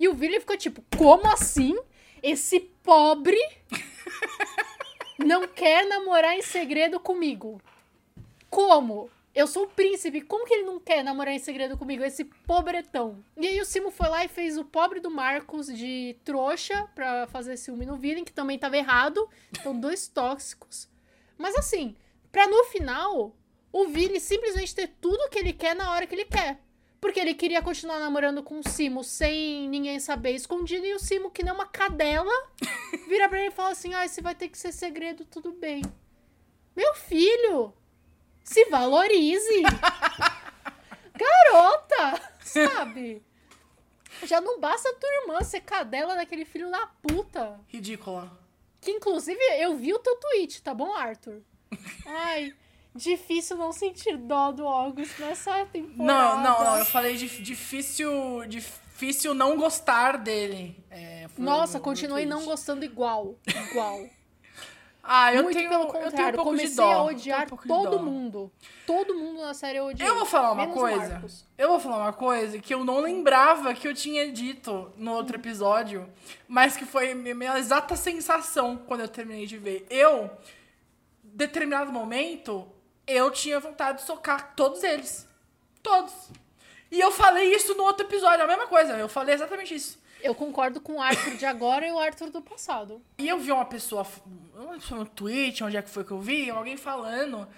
E 0.00 0.08
o 0.08 0.16
William 0.16 0.40
ficou 0.40 0.56
tipo, 0.56 0.82
como 0.96 1.26
assim? 1.28 1.76
Esse 2.22 2.60
pobre 2.82 3.38
não 5.18 5.46
quer 5.48 5.86
namorar 5.86 6.36
em 6.36 6.42
segredo 6.42 7.00
comigo. 7.00 7.60
Como? 8.48 9.10
Eu 9.34 9.46
sou 9.46 9.64
o 9.64 9.68
príncipe, 9.68 10.20
como 10.20 10.46
que 10.46 10.54
ele 10.54 10.64
não 10.64 10.80
quer 10.80 11.04
namorar 11.04 11.34
em 11.34 11.38
segredo 11.38 11.76
comigo? 11.76 12.02
Esse 12.02 12.24
pobretão. 12.24 13.22
E 13.36 13.46
aí 13.46 13.60
o 13.60 13.64
Simo 13.64 13.90
foi 13.90 14.08
lá 14.08 14.24
e 14.24 14.28
fez 14.28 14.56
o 14.56 14.64
pobre 14.64 15.00
do 15.00 15.10
Marcos 15.10 15.66
de 15.66 16.16
trouxa 16.24 16.88
pra 16.94 17.26
fazer 17.28 17.56
ciúme 17.56 17.86
no 17.86 17.96
Villain, 17.96 18.24
que 18.24 18.32
também 18.32 18.58
tava 18.58 18.76
errado. 18.76 19.28
Então, 19.52 19.78
dois 19.78 20.08
tóxicos. 20.08 20.88
Mas 21.36 21.54
assim, 21.56 21.94
pra 22.32 22.48
no 22.48 22.64
final, 22.64 23.32
o 23.72 23.86
Vini 23.86 24.18
simplesmente 24.18 24.74
ter 24.74 24.88
tudo 25.00 25.28
que 25.30 25.38
ele 25.38 25.52
quer 25.52 25.76
na 25.76 25.92
hora 25.92 26.06
que 26.06 26.14
ele 26.14 26.24
quer. 26.24 26.58
Porque 27.00 27.20
ele 27.20 27.34
queria 27.34 27.62
continuar 27.62 28.00
namorando 28.00 28.42
com 28.42 28.58
o 28.58 28.68
Simo 28.68 29.04
sem 29.04 29.68
ninguém 29.68 30.00
saber, 30.00 30.32
escondido, 30.32 30.84
e 30.84 30.94
o 30.94 30.98
Simo, 30.98 31.30
que 31.30 31.44
nem 31.44 31.52
uma 31.52 31.66
cadela, 31.66 32.32
vira 33.08 33.28
pra 33.28 33.38
ele 33.38 33.48
e 33.48 33.54
fala 33.54 33.70
assim: 33.70 33.94
ah, 33.94 34.06
se 34.08 34.20
vai 34.20 34.34
ter 34.34 34.48
que 34.48 34.58
ser 34.58 34.72
segredo, 34.72 35.24
tudo 35.24 35.52
bem. 35.52 35.82
Meu 36.74 36.94
filho, 36.94 37.72
se 38.42 38.64
valorize. 38.66 39.62
Garota, 41.14 42.20
sabe? 42.40 43.22
Já 44.24 44.40
não 44.40 44.58
basta 44.58 44.88
a 44.88 44.94
tua 44.94 45.10
irmã 45.22 45.42
ser 45.42 45.60
cadela 45.60 46.14
daquele 46.14 46.44
filho 46.44 46.70
da 46.70 46.86
puta. 46.86 47.60
Ridícula. 47.68 48.30
Que 48.80 48.92
inclusive 48.92 49.40
eu 49.58 49.76
vi 49.76 49.92
o 49.92 49.98
teu 49.98 50.16
tweet, 50.16 50.62
tá 50.62 50.72
bom, 50.72 50.94
Arthur? 50.94 51.42
Ai, 52.06 52.54
difícil 52.94 53.56
não 53.56 53.72
sentir 53.72 54.16
dó 54.16 54.50
do 54.52 54.66
August 54.66 55.18
nessa 55.18 55.64
temporada. 55.66 56.02
Não, 56.04 56.42
não, 56.42 56.64
não. 56.64 56.78
Eu 56.78 56.84
falei 56.84 57.16
de 57.16 57.28
difícil. 57.42 58.10
Difícil 58.46 59.32
não 59.34 59.56
gostar 59.56 60.18
dele. 60.18 60.76
É, 60.90 61.28
Nossa, 61.38 61.74
no- 61.74 61.78
no 61.78 61.84
continuei 61.84 62.26
não 62.26 62.44
gostando 62.44 62.84
igual. 62.84 63.36
Igual. 63.70 64.06
Ah, 65.10 65.32
eu 65.32 65.42
Muito 65.42 65.56
tenho, 65.56 65.70
pelo 65.70 65.84
eu 65.84 65.88
tenho 65.90 66.02
um 66.02 66.04
contrário, 66.10 66.34
pouco 66.34 66.50
comecei 66.50 66.68
de 66.68 66.76
dó. 66.76 66.90
a 66.90 66.92
eu 66.96 67.04
odiar 67.16 67.46
um 67.50 67.56
todo 67.56 67.98
mundo. 67.98 68.52
Todo 68.86 69.14
mundo 69.14 69.40
na 69.40 69.54
série 69.54 69.78
eu 69.78 69.86
odiei. 69.86 70.06
Eu 70.06 70.16
vou 70.16 70.26
falar 70.26 70.52
uma 70.52 70.66
coisa. 70.66 71.08
Marcos. 71.14 71.46
Eu 71.56 71.68
vou 71.70 71.80
falar 71.80 71.96
uma 71.96 72.12
coisa 72.12 72.58
que 72.58 72.74
eu 72.74 72.84
não 72.84 73.00
lembrava 73.00 73.72
que 73.72 73.88
eu 73.88 73.94
tinha 73.94 74.30
dito 74.30 74.92
no 74.98 75.12
outro 75.14 75.36
episódio, 75.36 76.06
mas 76.46 76.76
que 76.76 76.84
foi 76.84 77.12
a 77.12 77.14
minha 77.14 77.58
exata 77.58 77.96
sensação 77.96 78.76
quando 78.86 79.00
eu 79.00 79.08
terminei 79.08 79.46
de 79.46 79.56
ver. 79.56 79.86
Eu, 79.88 80.28
determinado 81.22 81.90
momento, 81.90 82.68
eu 83.08 83.30
tinha 83.30 83.58
vontade 83.58 83.98
de 83.98 84.04
socar 84.04 84.54
todos 84.54 84.84
eles. 84.84 85.26
Todos. 85.82 86.12
E 86.90 87.00
eu 87.00 87.10
falei 87.10 87.54
isso 87.54 87.74
no 87.74 87.82
outro 87.84 88.06
episódio, 88.06 88.44
a 88.44 88.46
mesma 88.46 88.66
coisa. 88.66 88.92
Eu 88.92 89.08
falei 89.08 89.34
exatamente 89.34 89.74
isso. 89.74 89.98
Eu 90.20 90.34
concordo 90.34 90.80
com 90.80 90.94
o 90.94 91.02
Arthur 91.02 91.36
de 91.36 91.46
agora 91.46 91.86
e 91.86 91.92
o 91.92 91.98
Arthur 91.98 92.30
do 92.30 92.42
passado. 92.42 93.00
E 93.18 93.28
eu 93.28 93.38
vi 93.38 93.52
uma 93.52 93.64
pessoa, 93.64 94.06
não 94.54 94.80
sei 94.80 94.96
no 94.96 95.06
Twitch, 95.06 95.60
onde 95.60 95.76
é 95.76 95.82
que 95.82 95.90
foi 95.90 96.04
que 96.04 96.10
eu 96.10 96.20
vi, 96.20 96.50
alguém 96.50 96.76
falando 96.76 97.48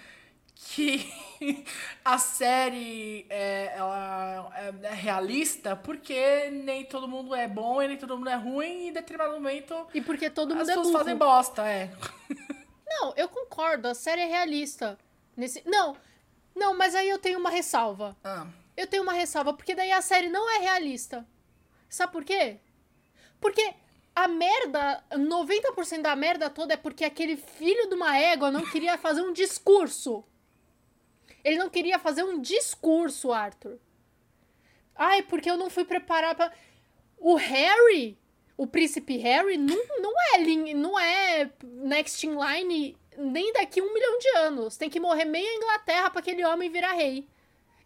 que 0.63 1.11
a 2.05 2.17
série 2.19 3.25
é, 3.29 3.73
ela 3.75 4.51
é, 4.55 4.87
é 4.87 4.93
realista 4.93 5.75
porque 5.75 6.49
nem 6.51 6.85
todo 6.85 7.07
mundo 7.07 7.33
é 7.33 7.47
bom 7.47 7.81
e 7.81 7.87
nem 7.87 7.97
todo 7.97 8.15
mundo 8.15 8.29
é 8.29 8.35
ruim 8.35 8.85
e 8.85 8.89
em 8.89 8.93
determinado 8.93 9.33
momento 9.33 9.87
E 9.93 10.01
porque 10.01 10.29
todo 10.29 10.51
as 10.53 10.59
mundo 10.59 10.69
é 10.69 10.75
pessoas 10.75 10.97
fazem 10.97 11.15
bosta, 11.15 11.67
é. 11.67 11.89
Não, 12.87 13.13
eu 13.15 13.27
concordo, 13.27 13.87
a 13.87 13.95
série 13.95 14.21
é 14.21 14.25
realista. 14.27 14.99
Nesse... 15.35 15.61
Não, 15.65 15.95
não, 16.55 16.77
mas 16.77 16.95
aí 16.95 17.09
eu 17.09 17.17
tenho 17.17 17.39
uma 17.39 17.49
ressalva. 17.49 18.15
Ah, 18.23 18.47
Eu 18.75 18.87
tenho 18.87 19.03
uma 19.03 19.13
ressalva, 19.13 19.53
porque 19.53 19.75
daí 19.75 19.91
a 19.91 20.01
série 20.01 20.29
não 20.29 20.49
é 20.49 20.59
realista. 20.59 21.27
Sabe 21.89 22.11
por 22.11 22.23
quê? 22.23 22.57
Porque 23.39 23.73
a 24.15 24.27
merda, 24.27 25.03
90% 25.11 26.01
da 26.01 26.15
merda 26.15 26.49
toda 26.49 26.73
é 26.73 26.77
porque 26.77 27.03
aquele 27.03 27.35
filho 27.37 27.87
de 27.89 27.95
uma 27.95 28.17
égua 28.17 28.51
não 28.51 28.65
queria 28.65 28.97
fazer 28.97 29.21
um 29.21 29.33
discurso. 29.33 30.23
Ele 31.43 31.57
não 31.57 31.69
queria 31.69 31.97
fazer 31.97 32.23
um 32.23 32.39
discurso, 32.39 33.31
Arthur. 33.31 33.79
Ai, 34.95 35.23
porque 35.23 35.49
eu 35.49 35.57
não 35.57 35.69
fui 35.69 35.83
preparar 35.85 36.35
pra. 36.35 36.51
O 37.17 37.35
Harry, 37.35 38.17
o 38.57 38.67
príncipe 38.67 39.17
Harry, 39.17 39.57
não, 39.57 39.77
não 39.99 40.13
é 40.33 40.73
não 40.75 40.99
é 40.99 41.51
next 41.63 42.25
in 42.25 42.35
line 42.35 42.97
nem 43.21 43.53
daqui 43.53 43.81
um 43.81 43.93
milhão 43.93 44.17
de 44.19 44.27
anos. 44.37 44.77
Tem 44.77 44.89
que 44.89 44.99
morrer 44.99 45.25
meia 45.25 45.55
Inglaterra 45.55 46.09
pra 46.09 46.19
aquele 46.19 46.43
homem 46.45 46.69
virar 46.69 46.93
rei. 46.93 47.27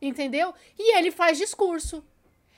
Entendeu? 0.01 0.53
E 0.77 0.97
ele 0.97 1.11
faz 1.11 1.37
discurso. 1.37 2.03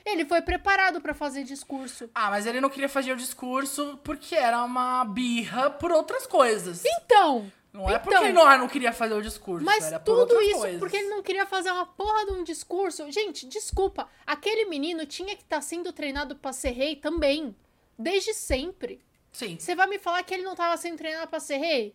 Ele 0.05 0.23
foi 0.25 0.41
preparado 0.41 1.01
pra 1.01 1.13
fazer 1.13 1.43
discurso. 1.43 2.09
Ah, 2.15 2.29
mas 2.29 2.45
ele 2.45 2.61
não 2.61 2.69
queria 2.69 2.87
fazer 2.87 3.11
o 3.11 3.15
discurso 3.17 3.99
porque 4.03 4.35
era 4.35 4.63
uma 4.63 5.03
birra 5.03 5.69
por 5.69 5.91
outras 5.91 6.25
coisas. 6.25 6.81
Então, 6.85 7.51
Não 7.73 7.89
é 7.89 7.95
então. 7.95 7.99
porque 8.03 8.15
ele 8.23 8.31
não, 8.33 8.57
não 8.57 8.67
queria 8.69 8.93
fazer 8.93 9.13
o 9.13 9.21
discurso, 9.21 9.65
mas 9.65 9.89
por 9.89 9.99
tudo 9.99 10.19
outras 10.21 10.41
isso 10.47 10.59
coisas. 10.59 10.79
porque 10.79 10.95
ele 10.97 11.09
não 11.09 11.21
queria 11.21 11.45
fazer 11.45 11.71
uma 11.71 11.85
porra 11.85 12.25
de 12.25 12.31
um 12.31 12.43
discurso. 12.43 13.11
Gente, 13.11 13.45
desculpa. 13.47 14.07
Aquele 14.25 14.65
menino 14.65 15.05
tinha 15.05 15.35
que 15.35 15.41
estar 15.43 15.59
sendo 15.61 15.91
treinado 15.91 16.37
pra 16.37 16.53
ser 16.53 16.71
rei 16.71 16.95
também. 16.95 17.53
Desde 17.99 18.33
sempre. 18.33 19.01
Sim. 19.31 19.57
Você 19.59 19.75
vai 19.75 19.87
me 19.87 19.99
falar 19.99 20.23
que 20.23 20.33
ele 20.33 20.43
não 20.43 20.55
tava 20.55 20.77
sendo 20.77 20.97
treinado 20.97 21.27
pra 21.27 21.39
ser 21.41 21.57
rei? 21.57 21.93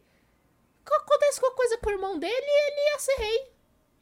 Co- 0.84 0.94
Acontece 0.94 1.40
qualquer 1.40 1.56
coisa 1.56 1.78
o 1.90 1.90
irmão 1.90 2.18
dele 2.18 2.34
e 2.34 2.70
ele 2.70 2.92
ia 2.92 2.98
ser 2.98 3.14
rei. 3.16 3.46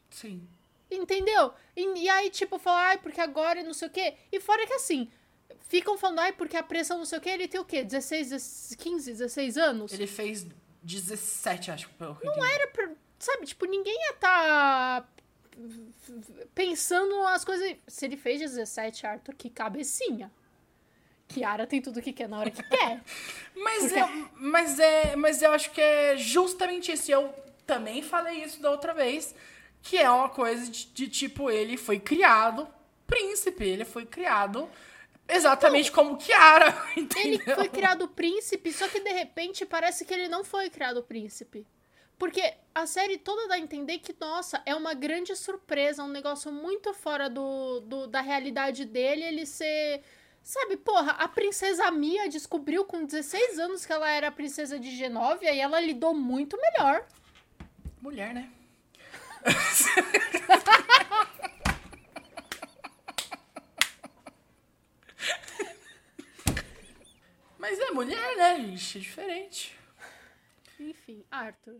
Sim. 0.09 0.47
Entendeu? 0.89 1.53
E, 1.75 1.99
e 2.03 2.09
aí, 2.09 2.29
tipo, 2.29 2.57
falar, 2.59 2.87
ai, 2.89 2.97
porque 2.97 3.21
agora 3.21 3.59
e 3.61 3.63
não 3.63 3.73
sei 3.73 3.87
o 3.87 3.91
quê. 3.91 4.15
E 4.31 4.39
fora 4.41 4.65
que 4.67 4.73
assim, 4.73 5.09
ficam 5.69 5.97
falando, 5.97 6.19
ai, 6.19 6.33
porque 6.33 6.57
a 6.57 6.63
pressão 6.63 6.97
não 6.97 7.05
sei 7.05 7.17
o 7.17 7.21
quê, 7.21 7.29
ele 7.29 7.47
tem 7.47 7.59
o 7.61 7.65
quê? 7.65 7.83
16, 7.83 8.29
16, 8.31 8.75
15, 8.75 9.11
16 9.13 9.57
anos? 9.57 9.93
Ele 9.93 10.07
fez 10.07 10.45
17, 10.83 11.71
acho. 11.71 11.89
Pelo 11.91 12.17
Não 12.23 12.31
entendi. 12.33 12.53
era 12.53 12.67
pra, 12.67 12.89
sabe, 13.19 13.45
tipo, 13.45 13.65
ninguém 13.65 13.95
ia 13.95 14.13
tá 14.13 15.05
pensando 16.53 17.25
as 17.27 17.45
coisas. 17.45 17.75
Se 17.87 18.05
ele 18.05 18.17
fez 18.17 18.39
17, 18.41 19.05
Arthur, 19.05 19.35
que 19.35 19.49
cabecinha. 19.49 20.31
Kiara 21.33 21.65
tem 21.67 21.81
tudo 21.81 22.01
que 22.01 22.11
quer 22.13 22.27
na 22.29 22.39
hora 22.39 22.51
que 22.51 22.63
quer. 22.63 23.01
Mas, 23.55 23.83
Porque- 23.83 23.99
eu, 23.99 24.29
mas, 24.35 24.79
é, 24.79 25.15
mas 25.15 25.41
eu 25.41 25.51
acho 25.51 25.71
que 25.71 25.81
é 25.81 26.17
justamente 26.17 26.91
isso. 26.91 27.11
Eu 27.11 27.33
também 27.65 28.01
falei 28.01 28.43
isso 28.43 28.61
da 28.61 28.71
outra 28.71 28.93
vez. 28.93 29.33
Que 29.83 29.97
é 29.97 30.09
uma 30.09 30.29
coisa 30.29 30.69
de, 30.69 30.85
de 30.85 31.07
tipo, 31.07 31.49
ele 31.49 31.75
foi 31.77 31.99
criado 31.99 32.67
príncipe. 33.07 33.63
Ele 33.63 33.83
foi 33.85 34.05
criado 34.05 34.69
exatamente 35.27 35.91
como 35.91 36.17
Kiara. 36.17 36.67
Ele 36.95 37.05
Entendeu? 37.05 37.55
foi 37.55 37.69
criado 37.69 38.07
príncipe, 38.07 38.71
só 38.71 38.87
que 38.87 38.99
de 38.99 39.11
repente 39.11 39.65
parece 39.65 40.05
que 40.05 40.13
ele 40.13 40.27
não 40.27 40.43
foi 40.43 40.69
criado 40.69 41.01
príncipe. 41.03 41.65
Porque 42.17 42.53
a 42.75 42.85
série 42.85 43.17
toda 43.17 43.47
dá 43.47 43.55
a 43.55 43.59
entender 43.59 43.97
que, 43.99 44.15
nossa, 44.19 44.61
é 44.65 44.75
uma 44.75 44.93
grande 44.93 45.35
surpresa, 45.35 46.03
um 46.03 46.07
negócio 46.09 46.51
muito 46.51 46.93
fora 46.93 47.27
do, 47.29 47.79
do- 47.81 48.07
da 48.07 48.21
realidade 48.21 48.85
dele, 48.85 49.23
ele 49.23 49.45
ser. 49.45 50.03
Sabe, 50.43 50.75
porra, 50.77 51.11
a 51.13 51.27
princesa 51.27 51.89
Mia 51.91 52.27
descobriu 52.27 52.83
com 52.85 53.05
16 53.05 53.59
anos 53.59 53.85
que 53.85 53.93
ela 53.93 54.09
era 54.09 54.27
a 54.27 54.31
princesa 54.31 54.79
de 54.79 54.95
Genóvia 54.95 55.53
e 55.53 55.59
ela 55.59 55.79
lidou 55.79 56.13
muito 56.13 56.57
melhor. 56.59 57.05
Mulher, 58.01 58.33
né? 58.33 58.51
Mas 67.57 67.79
é 67.79 67.91
mulher, 67.91 68.35
né, 68.37 68.57
gente? 68.57 68.97
É 68.97 69.01
diferente. 69.01 69.79
Enfim, 70.79 71.23
Arthur. 71.29 71.79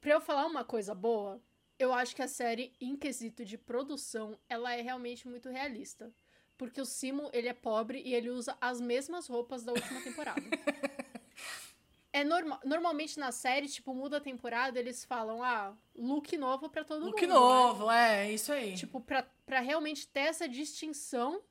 Pra 0.00 0.12
eu 0.12 0.20
falar 0.20 0.46
uma 0.46 0.64
coisa 0.64 0.94
boa, 0.94 1.40
eu 1.78 1.92
acho 1.92 2.16
que 2.16 2.22
a 2.22 2.28
série, 2.28 2.72
em 2.80 2.96
quesito 2.96 3.44
de 3.44 3.58
produção, 3.58 4.38
ela 4.48 4.72
é 4.72 4.80
realmente 4.80 5.28
muito 5.28 5.50
realista. 5.50 6.10
Porque 6.56 6.80
o 6.80 6.84
Simo, 6.86 7.28
ele 7.32 7.48
é 7.48 7.52
pobre 7.52 8.00
e 8.04 8.14
ele 8.14 8.30
usa 8.30 8.56
as 8.60 8.80
mesmas 8.80 9.26
roupas 9.26 9.62
da 9.62 9.72
última 9.72 10.00
temporada. 10.00 10.40
é 12.12 12.24
normal. 12.24 12.60
Normalmente 12.64 13.18
na 13.18 13.30
série, 13.30 13.68
tipo, 13.68 13.94
muda 13.94 14.16
a 14.16 14.20
temporada, 14.20 14.78
eles 14.78 15.04
falam, 15.04 15.42
ah, 15.42 15.76
look 15.94 16.36
novo 16.36 16.68
pra 16.70 16.82
todo 16.84 17.04
Look 17.06 17.20
mundo. 17.20 17.28
né? 17.28 17.34
novo, 17.34 17.90
é, 17.90 18.32
isso 18.32 18.52
aí. 18.52 18.74
Tipo, 18.74 19.00
pra, 19.00 19.26
pra 19.44 19.60
realmente 19.60 20.08
ter 20.08 20.20
essa 20.20 20.48
distinção 20.48 21.42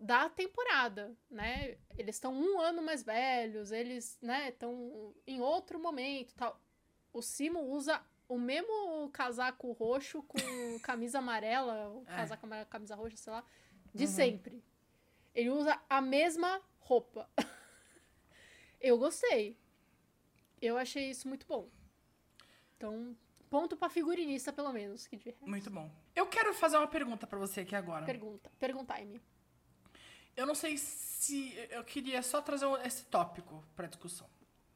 da 0.00 0.28
temporada, 0.28 1.16
né? 1.30 1.76
Eles 1.96 2.16
estão 2.16 2.32
um 2.32 2.60
ano 2.60 2.82
mais 2.82 3.02
velhos, 3.02 3.72
eles, 3.72 4.16
né, 4.22 4.48
estão 4.50 5.12
em 5.26 5.40
outro 5.40 5.78
momento 5.78 6.34
tal. 6.34 6.60
O 7.12 7.20
Simo 7.22 7.60
usa 7.60 8.00
o 8.28 8.38
mesmo 8.38 9.08
casaco 9.12 9.72
roxo 9.72 10.22
com 10.22 10.38
camisa 10.82 11.18
amarela, 11.18 12.00
É. 12.06 12.14
casaco 12.16 12.46
amarelo, 12.46 12.68
camisa 12.68 12.94
roxa, 12.94 13.16
sei 13.16 13.32
lá, 13.32 13.42
de 13.94 14.06
sempre. 14.06 14.62
Ele 15.34 15.50
usa 15.50 15.80
a 15.88 16.00
mesma 16.00 16.60
roupa. 16.80 17.28
Eu 18.80 18.98
gostei. 18.98 19.56
Eu 20.60 20.76
achei 20.76 21.10
isso 21.10 21.28
muito 21.28 21.46
bom. 21.46 21.68
Então, 22.76 23.16
ponto 23.50 23.76
pra 23.76 23.88
figurinista, 23.88 24.52
pelo 24.52 24.72
menos. 24.72 25.06
Que 25.06 25.16
de 25.16 25.24
resto- 25.26 25.48
Muito 25.48 25.70
bom. 25.70 25.90
Eu 26.14 26.26
quero 26.26 26.52
fazer 26.54 26.76
uma 26.76 26.86
pergunta 26.88 27.26
pra 27.26 27.38
você 27.38 27.60
aqui 27.60 27.74
agora. 27.74 28.04
Pergunta. 28.04 28.50
Perguntai-me. 28.58 29.20
Eu 30.36 30.46
não 30.46 30.54
sei 30.54 30.76
se. 30.78 31.54
Eu 31.70 31.82
queria 31.84 32.22
só 32.22 32.40
trazer 32.40 32.66
esse 32.86 33.04
tópico 33.06 33.64
pra 33.74 33.86
discussão. 33.88 34.28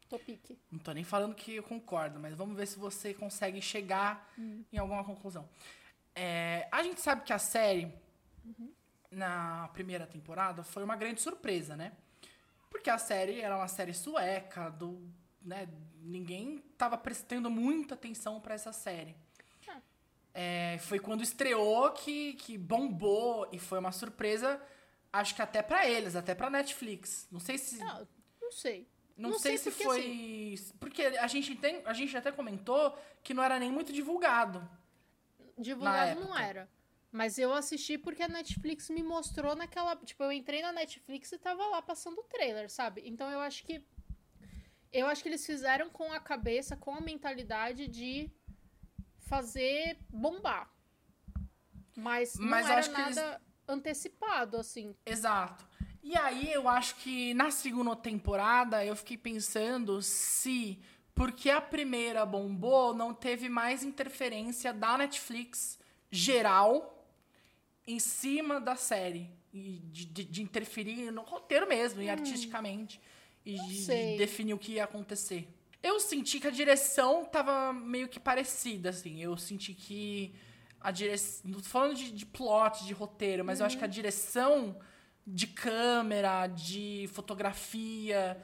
Topique. 0.08 0.58
Não 0.70 0.78
tô 0.78 0.92
nem 0.92 1.04
falando 1.04 1.34
que 1.34 1.54
eu 1.54 1.62
concordo, 1.62 2.18
mas 2.20 2.34
vamos 2.34 2.56
ver 2.56 2.66
se 2.66 2.78
você 2.78 3.14
consegue 3.14 3.62
chegar 3.62 4.30
em 4.36 4.76
alguma 4.78 5.04
conclusão. 5.04 5.48
É, 6.14 6.68
a 6.70 6.82
gente 6.82 7.00
sabe 7.00 7.22
que 7.24 7.32
a 7.32 7.38
série, 7.38 7.90
na 9.12 9.68
primeira 9.72 10.06
temporada, 10.06 10.62
foi 10.62 10.82
uma 10.82 10.96
grande 10.96 11.20
surpresa, 11.20 11.76
né? 11.76 11.92
Porque 12.70 12.90
a 12.90 12.98
série 12.98 13.40
era 13.40 13.56
uma 13.56 13.68
série 13.68 13.92
sueca, 13.92 14.70
do, 14.70 15.06
né, 15.40 15.68
ninguém 16.00 16.58
tava 16.76 16.96
prestando 16.96 17.50
muita 17.50 17.94
atenção 17.94 18.40
pra 18.40 18.54
essa 18.54 18.72
série. 18.72 19.14
É, 20.34 20.78
foi 20.78 20.98
quando 20.98 21.22
estreou 21.22 21.90
que, 21.92 22.32
que 22.34 22.56
bombou 22.56 23.46
e 23.52 23.58
foi 23.58 23.78
uma 23.78 23.92
surpresa, 23.92 24.60
acho 25.12 25.34
que 25.34 25.42
até 25.42 25.60
pra 25.62 25.86
eles, 25.86 26.16
até 26.16 26.34
pra 26.34 26.48
Netflix. 26.48 27.28
Não 27.30 27.38
sei 27.38 27.58
se. 27.58 27.82
Ah, 27.82 28.02
não 28.40 28.50
sei. 28.50 28.88
Não, 29.14 29.30
Não 29.30 29.38
sei, 29.38 29.58
sei 29.58 29.70
se 29.72 29.78
porque, 29.78 29.84
foi. 29.84 30.58
Porque 30.80 31.02
a 31.02 31.26
gente, 31.26 31.54
tem, 31.56 31.82
a 31.84 31.92
gente 31.92 32.16
até 32.16 32.32
comentou 32.32 32.98
que 33.22 33.34
não 33.34 33.42
era 33.42 33.58
nem 33.58 33.70
muito 33.70 33.92
divulgado. 33.92 34.66
Divulgado 35.58 36.20
não 36.20 36.36
era. 36.36 36.66
Mas 37.12 37.36
eu 37.38 37.52
assisti 37.52 37.98
porque 37.98 38.22
a 38.22 38.28
Netflix 38.28 38.88
me 38.88 39.02
mostrou 39.02 39.54
naquela. 39.54 39.94
Tipo, 39.96 40.24
eu 40.24 40.32
entrei 40.32 40.62
na 40.62 40.72
Netflix 40.72 41.30
e 41.30 41.38
tava 41.38 41.66
lá 41.66 41.82
passando 41.82 42.18
o 42.18 42.24
trailer, 42.24 42.70
sabe? 42.70 43.02
Então 43.04 43.30
eu 43.30 43.38
acho 43.40 43.62
que. 43.64 43.84
Eu 44.90 45.06
acho 45.06 45.22
que 45.22 45.28
eles 45.28 45.44
fizeram 45.44 45.90
com 45.90 46.10
a 46.10 46.18
cabeça, 46.18 46.74
com 46.76 46.94
a 46.94 47.00
mentalidade 47.00 47.86
de 47.86 48.30
fazer 49.18 49.98
bombar. 50.10 50.70
Mas 51.94 52.34
não 52.36 52.48
Mas 52.48 52.68
era 52.68 52.82
que 52.82 53.00
eles- 53.00 53.16
nada 53.16 53.42
antecipado, 53.68 54.56
assim. 54.56 54.96
Exato. 55.04 55.66
E 56.02 56.16
aí 56.16 56.50
eu 56.52 56.68
acho 56.68 56.96
que 56.96 57.32
na 57.34 57.50
segunda 57.50 57.94
temporada 57.94 58.84
eu 58.84 58.96
fiquei 58.96 59.18
pensando 59.18 60.00
se. 60.00 60.78
Porque 61.14 61.50
a 61.50 61.60
primeira 61.60 62.24
bombou, 62.24 62.94
não 62.94 63.12
teve 63.12 63.50
mais 63.50 63.82
interferência 63.84 64.72
da 64.72 64.96
Netflix 64.96 65.78
geral 66.10 67.01
em 67.86 67.98
cima 67.98 68.60
da 68.60 68.76
série. 68.76 69.30
E 69.52 69.80
de, 69.84 70.04
de- 70.06 70.24
de 70.24 70.42
interferir 70.42 71.10
no 71.10 71.22
roteiro 71.22 71.68
mesmo, 71.68 72.00
e 72.00 72.08
artisticamente. 72.08 73.00
E 73.44 73.54
de, 73.54 73.84
de 73.86 73.92
Hum. 73.92 74.16
definir 74.16 74.54
o 74.54 74.58
que 74.58 74.72
ia 74.72 74.84
acontecer. 74.84 75.46
Eu 75.82 75.98
senti 76.00 76.38
que 76.40 76.46
a 76.46 76.50
direção 76.50 77.24
tava 77.24 77.72
meio 77.72 78.08
que 78.08 78.18
parecida, 78.20 78.90
assim. 78.90 79.20
Eu 79.20 79.36
senti 79.36 79.74
que 79.74 80.32
a 80.80 80.90
direção. 80.90 81.42
Não 81.50 81.60
tô 81.60 81.68
falando 81.68 81.94
de, 81.96 82.12
de 82.12 82.24
plot, 82.24 82.84
de 82.86 82.92
roteiro, 82.94 83.44
mas 83.44 83.60
eu 83.60 83.66
acho 83.66 83.76
que 83.76 83.84
a 83.84 83.86
Uhum. 83.86 83.92
direção 83.92 84.78
de 85.26 85.46
câmera, 85.48 86.46
de 86.46 87.08
fotografia, 87.12 88.36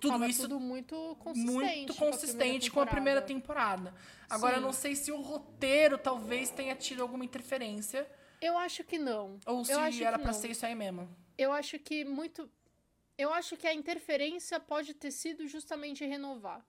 tudo 0.00 0.12
Tava 0.12 0.28
isso 0.28 0.42
tudo 0.42 0.58
muito 0.60 1.16
consistente. 1.20 1.52
muito 1.52 1.94
com 1.94 2.04
a 2.08 2.10
consistente 2.10 2.38
primeira 2.38 2.70
com 2.70 2.80
a 2.80 2.86
primeira 2.86 3.22
temporada. 3.22 3.90
temporada. 3.90 3.94
Agora, 4.28 4.54
eu 4.56 4.60
Sim. 4.60 4.64
não 4.66 4.72
sei 4.72 4.96
se 4.96 5.12
o 5.12 5.20
roteiro 5.20 5.96
talvez 5.96 6.50
tenha 6.50 6.74
tido 6.74 7.02
alguma 7.02 7.24
interferência. 7.24 8.06
Eu 8.40 8.56
acho 8.58 8.84
que 8.84 8.98
não. 8.98 9.38
Ou 9.46 9.64
se 9.64 9.72
eu 9.72 9.78
acho 9.80 10.02
era 10.04 10.18
não. 10.18 10.32
ser 10.32 10.50
isso 10.50 10.64
aí 10.66 10.74
mesmo. 10.74 11.08
Eu 11.38 11.52
acho 11.52 11.78
que 11.78 12.04
muito. 12.04 12.48
Eu 13.18 13.32
acho 13.32 13.56
que 13.56 13.66
a 13.66 13.72
interferência 13.74 14.60
pode 14.60 14.92
ter 14.94 15.10
sido 15.10 15.46
justamente 15.46 16.04
renovar. 16.04 16.64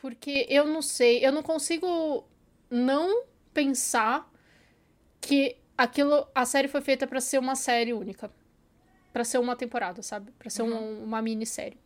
Porque 0.00 0.46
eu 0.48 0.64
não 0.66 0.80
sei, 0.82 1.24
eu 1.26 1.32
não 1.32 1.42
consigo 1.42 2.24
não 2.70 3.24
pensar 3.52 4.30
que 5.20 5.56
aquilo. 5.76 6.26
A 6.34 6.44
série 6.44 6.68
foi 6.68 6.80
feita 6.80 7.06
pra 7.06 7.20
ser 7.20 7.38
uma 7.38 7.56
série 7.56 7.92
única. 7.92 8.30
Pra 9.12 9.24
ser 9.24 9.38
uma 9.38 9.56
temporada, 9.56 10.02
sabe? 10.02 10.30
Pra 10.32 10.50
ser 10.50 10.62
um- 10.62 11.02
uma 11.04 11.22
minissérie. 11.22 11.78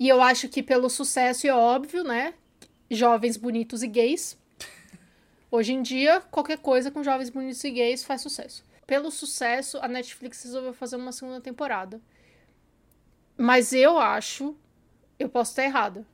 E 0.00 0.08
eu 0.08 0.22
acho 0.22 0.48
que 0.48 0.62
pelo 0.62 0.88
sucesso, 0.88 1.46
é 1.46 1.52
óbvio, 1.54 2.04
né? 2.04 2.34
Jovens 2.90 3.36
bonitos 3.36 3.82
e 3.82 3.86
gays. 3.88 4.38
Hoje 5.50 5.72
em 5.72 5.82
dia, 5.82 6.20
qualquer 6.30 6.58
coisa 6.58 6.90
com 6.90 7.02
jovens 7.02 7.30
bonitos 7.30 7.62
e 7.64 7.70
gays 7.70 8.04
faz 8.04 8.20
sucesso. 8.20 8.64
Pelo 8.86 9.10
sucesso, 9.10 9.78
a 9.78 9.88
Netflix 9.88 10.42
resolveu 10.44 10.72
fazer 10.74 10.96
uma 10.96 11.12
segunda 11.12 11.40
temporada. 11.40 12.00
Mas 13.36 13.72
eu 13.72 13.98
acho, 13.98 14.56
eu 15.18 15.28
posso 15.28 15.52
estar 15.52 15.64
errada. 15.64 16.06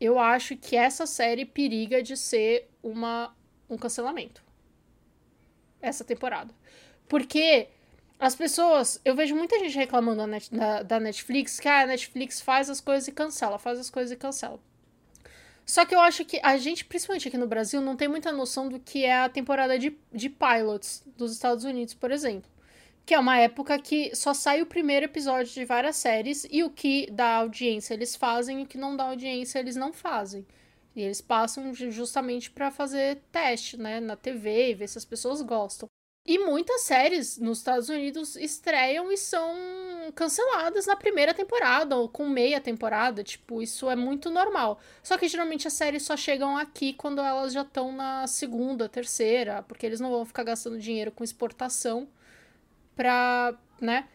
eu 0.00 0.18
acho 0.18 0.56
que 0.56 0.76
essa 0.76 1.06
série 1.06 1.44
periga 1.46 2.02
de 2.02 2.16
ser 2.16 2.68
uma, 2.82 3.34
um 3.70 3.76
cancelamento. 3.78 4.42
Essa 5.80 6.04
temporada. 6.04 6.52
Porque 7.08 7.68
as 8.18 8.34
pessoas. 8.34 9.00
Eu 9.04 9.14
vejo 9.14 9.34
muita 9.36 9.58
gente 9.58 9.76
reclamando 9.76 10.18
da, 10.18 10.26
Net- 10.26 10.54
da- 10.54 10.82
da 10.82 11.00
Netflix 11.00 11.60
que 11.60 11.68
ah, 11.68 11.82
a 11.82 11.86
Netflix 11.86 12.40
faz 12.40 12.68
as 12.70 12.80
coisas 12.80 13.06
e 13.08 13.12
cancela, 13.12 13.58
faz 13.58 13.78
as 13.78 13.90
coisas 13.90 14.12
e 14.12 14.16
cancela. 14.16 14.58
Só 15.66 15.84
que 15.86 15.94
eu 15.94 16.00
acho 16.00 16.24
que 16.24 16.38
a 16.42 16.56
gente, 16.58 16.84
principalmente 16.84 17.28
aqui 17.28 17.38
no 17.38 17.46
Brasil, 17.46 17.80
não 17.80 17.96
tem 17.96 18.08
muita 18.08 18.30
noção 18.32 18.68
do 18.68 18.78
que 18.78 19.04
é 19.04 19.20
a 19.22 19.28
temporada 19.28 19.78
de, 19.78 19.96
de 20.12 20.28
pilots 20.28 21.02
dos 21.16 21.32
Estados 21.32 21.64
Unidos, 21.64 21.94
por 21.94 22.10
exemplo. 22.10 22.50
Que 23.06 23.14
é 23.14 23.18
uma 23.18 23.38
época 23.38 23.78
que 23.78 24.14
só 24.16 24.34
sai 24.34 24.62
o 24.62 24.66
primeiro 24.66 25.06
episódio 25.06 25.52
de 25.52 25.64
várias 25.64 25.96
séries 25.96 26.46
e 26.50 26.62
o 26.64 26.70
que 26.70 27.08
dá 27.10 27.36
audiência 27.36 27.94
eles 27.94 28.16
fazem 28.16 28.60
e 28.60 28.64
o 28.64 28.66
que 28.66 28.78
não 28.78 28.96
dá 28.96 29.04
audiência 29.04 29.58
eles 29.58 29.76
não 29.76 29.92
fazem. 29.92 30.46
E 30.96 31.02
eles 31.02 31.20
passam 31.20 31.74
ju- 31.74 31.90
justamente 31.90 32.50
pra 32.50 32.70
fazer 32.70 33.20
teste, 33.32 33.76
né, 33.76 34.00
na 34.00 34.16
TV 34.16 34.70
e 34.70 34.74
ver 34.74 34.88
se 34.88 34.98
as 34.98 35.04
pessoas 35.04 35.42
gostam. 35.42 35.88
E 36.26 36.38
muitas 36.38 36.82
séries 36.82 37.36
nos 37.36 37.58
Estados 37.58 37.90
Unidos 37.90 38.34
estreiam 38.36 39.12
e 39.12 39.16
são 39.16 39.54
canceladas 40.14 40.86
na 40.86 40.96
primeira 40.96 41.34
temporada 41.34 41.96
ou 41.96 42.08
com 42.08 42.26
meia 42.26 42.58
temporada. 42.60 43.22
Tipo, 43.22 43.60
isso 43.60 43.90
é 43.90 43.96
muito 43.96 44.30
normal. 44.30 44.80
Só 45.02 45.18
que 45.18 45.28
geralmente 45.28 45.68
as 45.68 45.74
séries 45.74 46.02
só 46.02 46.16
chegam 46.16 46.56
aqui 46.56 46.94
quando 46.94 47.20
elas 47.20 47.52
já 47.52 47.60
estão 47.60 47.92
na 47.92 48.26
segunda, 48.26 48.88
terceira, 48.88 49.62
porque 49.64 49.84
eles 49.84 50.00
não 50.00 50.10
vão 50.10 50.24
ficar 50.24 50.44
gastando 50.44 50.78
dinheiro 50.78 51.12
com 51.12 51.22
exportação 51.22 52.08
pra, 52.96 53.54
né? 53.78 54.08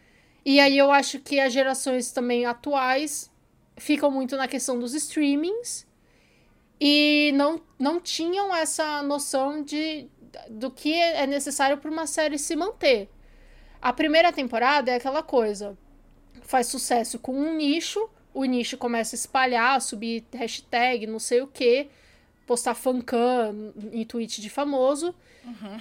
E 0.44 0.58
aí 0.58 0.76
eu 0.76 0.90
acho 0.90 1.20
que 1.20 1.38
as 1.38 1.52
gerações 1.52 2.10
também 2.10 2.44
atuais 2.44 3.30
ficam 3.76 4.10
muito 4.10 4.36
na 4.36 4.48
questão 4.48 4.78
dos 4.80 4.94
streamings 4.94 5.86
e 6.80 7.32
não, 7.34 7.60
não 7.78 8.00
tinham 8.00 8.54
essa 8.54 9.02
noção 9.02 9.62
de 9.62 10.08
do 10.48 10.70
que 10.70 10.94
é 10.94 11.26
necessário 11.26 11.76
para 11.78 11.90
uma 11.90 12.06
série 12.06 12.38
se 12.38 12.54
manter. 12.54 13.08
A 13.82 13.92
primeira 13.92 14.32
temporada 14.32 14.90
é 14.90 14.94
aquela 14.94 15.22
coisa, 15.22 15.76
faz 16.42 16.68
sucesso 16.68 17.18
com 17.18 17.32
um 17.32 17.56
nicho, 17.56 18.08
o 18.32 18.44
nicho 18.44 18.78
começa 18.78 19.14
a 19.14 19.18
espalhar, 19.18 19.80
subir 19.80 20.24
hashtag, 20.32 21.06
não 21.06 21.18
sei 21.18 21.40
o 21.40 21.46
que, 21.46 21.88
postar 22.50 22.74
fancam 22.74 23.72
em 23.92 24.04
tweet 24.04 24.40
de 24.40 24.50
famoso. 24.50 25.14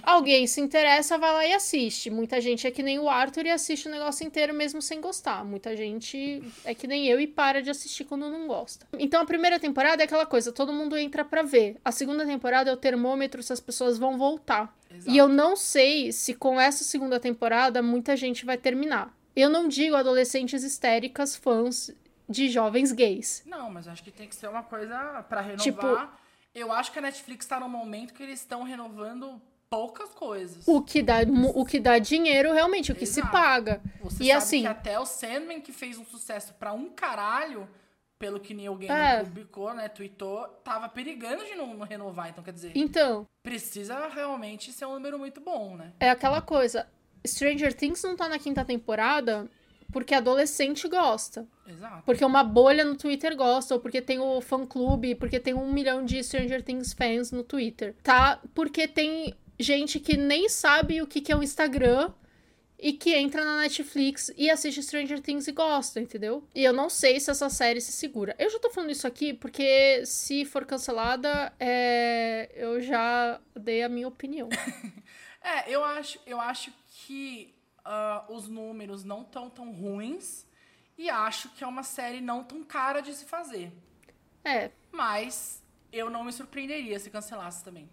Alguém 0.04 0.46
se 0.46 0.62
interessa, 0.62 1.18
vai 1.18 1.34
lá 1.34 1.46
e 1.48 1.54
assiste. 1.54 2.12
Muita 2.12 2.40
gente 2.40 2.68
é 2.68 2.70
que 2.72 2.84
nem 2.84 3.00
o 3.00 3.10
Arthur 3.10 3.48
e 3.48 3.50
assiste 3.50 3.88
o 3.88 3.92
negócio 3.92 4.24
inteiro 4.24 4.54
mesmo 4.54 4.80
sem 4.80 5.02
gostar. 5.02 5.44
Muita 5.44 5.76
gente 5.76 6.44
é 6.64 6.76
que 6.76 6.86
nem 6.86 7.08
eu 7.08 7.20
e 7.20 7.26
para 7.26 7.60
de 7.64 7.72
assistir 7.72 8.04
quando 8.04 8.30
não 8.30 8.46
gosta. 8.48 8.86
Então 9.00 9.20
a 9.20 9.26
primeira 9.26 9.60
temporada 9.60 10.04
é 10.04 10.06
aquela 10.06 10.28
coisa, 10.28 10.52
todo 10.52 10.72
mundo 10.72 10.96
entra 10.96 11.26
pra 11.26 11.42
ver. 11.42 11.76
A 11.84 11.92
segunda 11.92 12.24
temporada 12.24 12.70
é 12.70 12.74
o 12.74 12.78
termômetro 12.78 13.42
se 13.42 13.52
as 13.52 13.60
pessoas 13.60 13.98
vão 13.98 14.16
voltar. 14.16 14.72
Exato. 14.92 15.10
E 15.10 15.18
eu 15.18 15.28
não 15.28 15.56
sei 15.56 16.12
se 16.12 16.36
com 16.36 16.62
essa 16.62 16.84
segunda 16.84 17.20
temporada 17.20 17.82
muita 17.82 18.16
gente 18.16 18.46
vai 18.46 18.58
terminar. 18.58 19.12
Eu 19.36 19.50
não 19.50 19.68
digo 19.68 19.96
adolescentes 19.96 20.62
histéricas 20.64 21.36
fãs 21.36 21.90
de 22.28 22.48
jovens 22.48 22.92
gays. 22.92 23.42
Não, 23.48 23.72
mas 23.72 23.88
acho 23.88 24.04
que 24.04 24.12
tem 24.12 24.28
que 24.28 24.36
ser 24.36 24.48
uma 24.48 24.62
coisa 24.62 24.96
pra 25.28 25.42
renovar. 25.42 25.64
Tipo- 25.64 26.19
Eu 26.60 26.72
acho 26.74 26.92
que 26.92 27.00
a 27.00 27.02
Netflix 27.02 27.46
tá 27.46 27.60
num 27.60 27.70
momento 27.70 28.14
que 28.14 28.22
eles 28.22 28.40
estão 28.42 28.64
renovando 28.64 29.42
poucas 29.70 30.10
coisas. 30.10 30.68
O 30.68 30.82
que 30.82 31.02
dá, 31.02 31.18
o 31.56 31.66
que 31.66 31.80
dá 31.80 31.98
dinheiro 32.00 32.52
realmente, 32.52 32.92
o 32.92 32.96
que 32.96 33.06
se 33.06 33.20
Exato. 33.22 33.32
paga. 33.32 33.82
Você 34.02 34.24
e 34.26 34.32
assim, 34.32 34.66
até 34.66 35.00
o 35.00 35.06
Sandman, 35.06 35.62
que 35.62 35.72
fez 35.72 35.98
um 35.98 36.06
sucesso 36.06 36.54
pra 36.56 36.74
um 36.74 36.90
caralho, 36.90 37.70
pelo 38.18 38.40
que 38.40 38.54
Neil 38.54 38.76
Gaiman 38.76 38.96
É. 38.98 39.24
publicou, 39.24 39.74
né, 39.74 39.88
tweetou, 39.88 40.48
tava 40.64 40.90
perigando 40.90 41.46
de 41.46 41.56
não, 41.56 41.74
não 41.76 41.86
renovar. 41.86 42.30
Então, 42.30 42.44
quer 42.44 42.52
dizer, 42.52 42.74
então, 42.76 43.26
precisa 43.42 44.08
realmente 44.10 44.74
ser 44.74 44.86
um 44.86 44.94
número 44.94 45.18
muito 45.18 45.40
bom, 45.40 45.78
né? 45.78 45.94
é 46.00 46.10
aquela 46.10 46.42
coisa. 46.42 46.86
Stranger 47.26 47.74
Things 47.74 48.04
não 48.04 48.16
tá 48.18 48.28
na 48.28 48.38
quinta 48.40 48.66
temporada 48.66 49.50
porque 49.92 50.14
adolescente 50.14 50.88
gosta. 50.88 51.48
Exato. 51.68 52.04
Porque 52.06 52.24
uma 52.24 52.44
bolha 52.44 52.84
no 52.84 52.96
Twitter 52.96 53.36
gosta, 53.36 53.74
ou 53.74 53.80
porque 53.80 54.02
tem 54.02 54.20
o 54.20 54.42
fã-clube, 54.42 55.16
porque 55.16 55.40
tem 55.40 55.54
um 55.54 55.72
milhão 55.72 56.04
de 56.04 56.24
Stranger 56.24 56.64
Things 56.64 56.94
fans 56.94 57.32
no 57.32 57.44
Twitter. 57.44 57.96
Tá? 58.04 58.42
Porque 58.54 58.88
tem 58.88 59.34
gente 59.60 60.00
que 60.00 60.16
nem 60.16 60.48
sabe 60.48 61.02
o 61.02 61.08
que, 61.08 61.22
que 61.22 61.32
é 61.32 61.36
o 61.36 61.44
Instagram 61.44 62.12
e 62.82 62.94
que 62.94 63.14
entra 63.14 63.44
na 63.44 63.58
Netflix 63.58 64.32
e 64.38 64.50
assiste 64.50 64.82
Stranger 64.82 65.20
Things 65.20 65.48
e 65.48 65.52
gosta, 65.52 66.00
entendeu? 66.00 66.48
E 66.56 66.64
eu 66.64 66.72
não 66.72 66.90
sei 66.90 67.20
se 67.20 67.30
essa 67.30 67.50
série 67.50 67.82
se 67.82 67.92
segura. 67.92 68.34
Eu 68.40 68.50
já 68.50 68.58
tô 68.58 68.70
falando 68.70 68.92
isso 68.92 69.06
aqui 69.06 69.34
porque 69.34 70.06
se 70.06 70.46
for 70.46 70.66
cancelada, 70.66 71.52
é... 71.60 72.50
eu 72.56 72.80
já 72.80 73.40
dei 73.54 73.84
a 73.84 73.90
minha 73.90 74.08
opinião. 74.08 74.50
É, 75.42 75.72
eu 75.74 75.82
acho, 75.86 76.20
eu 76.26 76.40
acho 76.40 76.70
que 76.92 77.54
ah, 77.86 78.26
os 78.30 78.48
números 78.48 79.04
não 79.04 79.24
tão 79.24 79.50
tão 79.50 79.72
ruins 79.72 80.46
e 80.98 81.10
acho 81.10 81.50
que 81.50 81.64
é 81.64 81.68
uma 81.68 81.84
série 81.84 82.22
não 82.22 82.44
tão 82.44 82.64
cara 82.64 83.02
de 83.02 83.14
se 83.14 83.26
fazer. 83.26 83.72
É, 84.44 84.72
Mas 84.92 85.64
eu 85.92 86.10
não 86.10 86.24
me 86.24 86.32
surpreenderia 86.32 87.00
se 87.00 87.10
cancelasse 87.10 87.64
também. 87.64 87.90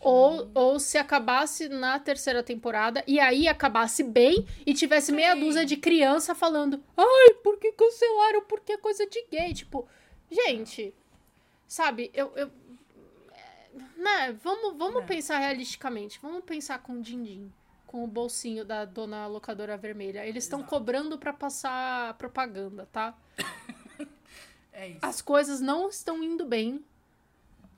Ou, 0.00 0.44
não- 0.44 0.50
ou 0.54 0.78
se 0.80 0.98
acabasse 0.98 1.68
na 1.68 1.98
terceira 1.98 2.42
temporada 2.42 3.02
e 3.06 3.18
aí 3.18 3.48
acabasse 3.48 4.02
bem 4.02 4.46
e 4.66 4.74
tivesse 4.74 5.10
meia 5.10 5.32
Sim. 5.34 5.40
dúzia 5.40 5.64
de 5.64 5.76
criança 5.76 6.34
falando 6.34 6.82
ai, 6.96 7.34
por 7.42 7.58
que 7.58 7.72
cancelaram? 7.72 8.42
Porque 8.44 8.72
é 8.72 8.76
coisa 8.76 9.06
de 9.06 9.24
gay. 9.30 9.54
Tipo, 9.54 9.88
gente, 10.30 10.92
sabe, 11.66 12.10
eu. 12.12 12.30
eu 12.36 12.50
é, 13.32 13.78
né, 13.96 14.32
vamos, 14.42 14.76
vamos 14.76 15.02
É. 15.02 15.06
pensar 15.06 15.38
realisticamente. 15.38 16.18
Vamos 16.20 16.44
pensar 16.44 16.80
com 16.82 16.94
o 16.94 17.00
Dindim, 17.00 17.50
com 17.90 18.04
o 18.04 18.06
bolsinho 18.06 18.64
da 18.64 18.84
dona 18.84 19.26
locadora 19.26 19.76
vermelha. 19.76 20.24
Eles 20.24 20.44
estão 20.44 20.62
cobrando 20.62 21.18
pra 21.18 21.32
passar 21.32 22.14
propaganda, 22.14 22.88
tá? 22.92 23.18
É 24.72 24.90
isso. 24.90 24.98
As 25.02 25.20
coisas 25.20 25.60
não 25.60 25.88
estão 25.90 26.22
indo 26.22 26.44
bem 26.46 26.82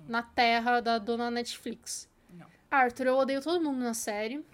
na 0.06 0.22
terra 0.22 0.80
da 0.80 0.98
dona 0.98 1.30
Netflix. 1.30 2.06
Não. 2.30 2.46
Arthur, 2.70 3.06
eu 3.06 3.16
odeio 3.16 3.42
todo 3.42 3.60
mundo 3.64 3.78
na 3.82 3.94
série. 3.94 4.44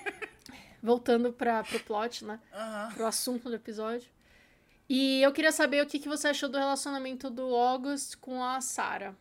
Voltando 0.82 1.32
pra, 1.32 1.64
pro 1.64 1.80
plot, 1.80 2.24
né? 2.26 2.38
Aham. 2.52 2.92
Pro 2.94 3.06
assunto 3.06 3.48
do 3.48 3.54
episódio. 3.56 4.08
E 4.88 5.22
eu 5.22 5.32
queria 5.32 5.50
saber 5.50 5.82
o 5.82 5.86
que, 5.86 5.98
que 5.98 6.08
você 6.08 6.28
achou 6.28 6.48
do 6.48 6.58
relacionamento 6.58 7.30
do 7.30 7.56
August 7.56 8.16
com 8.18 8.44
a 8.44 8.60
Sarah. 8.60 9.16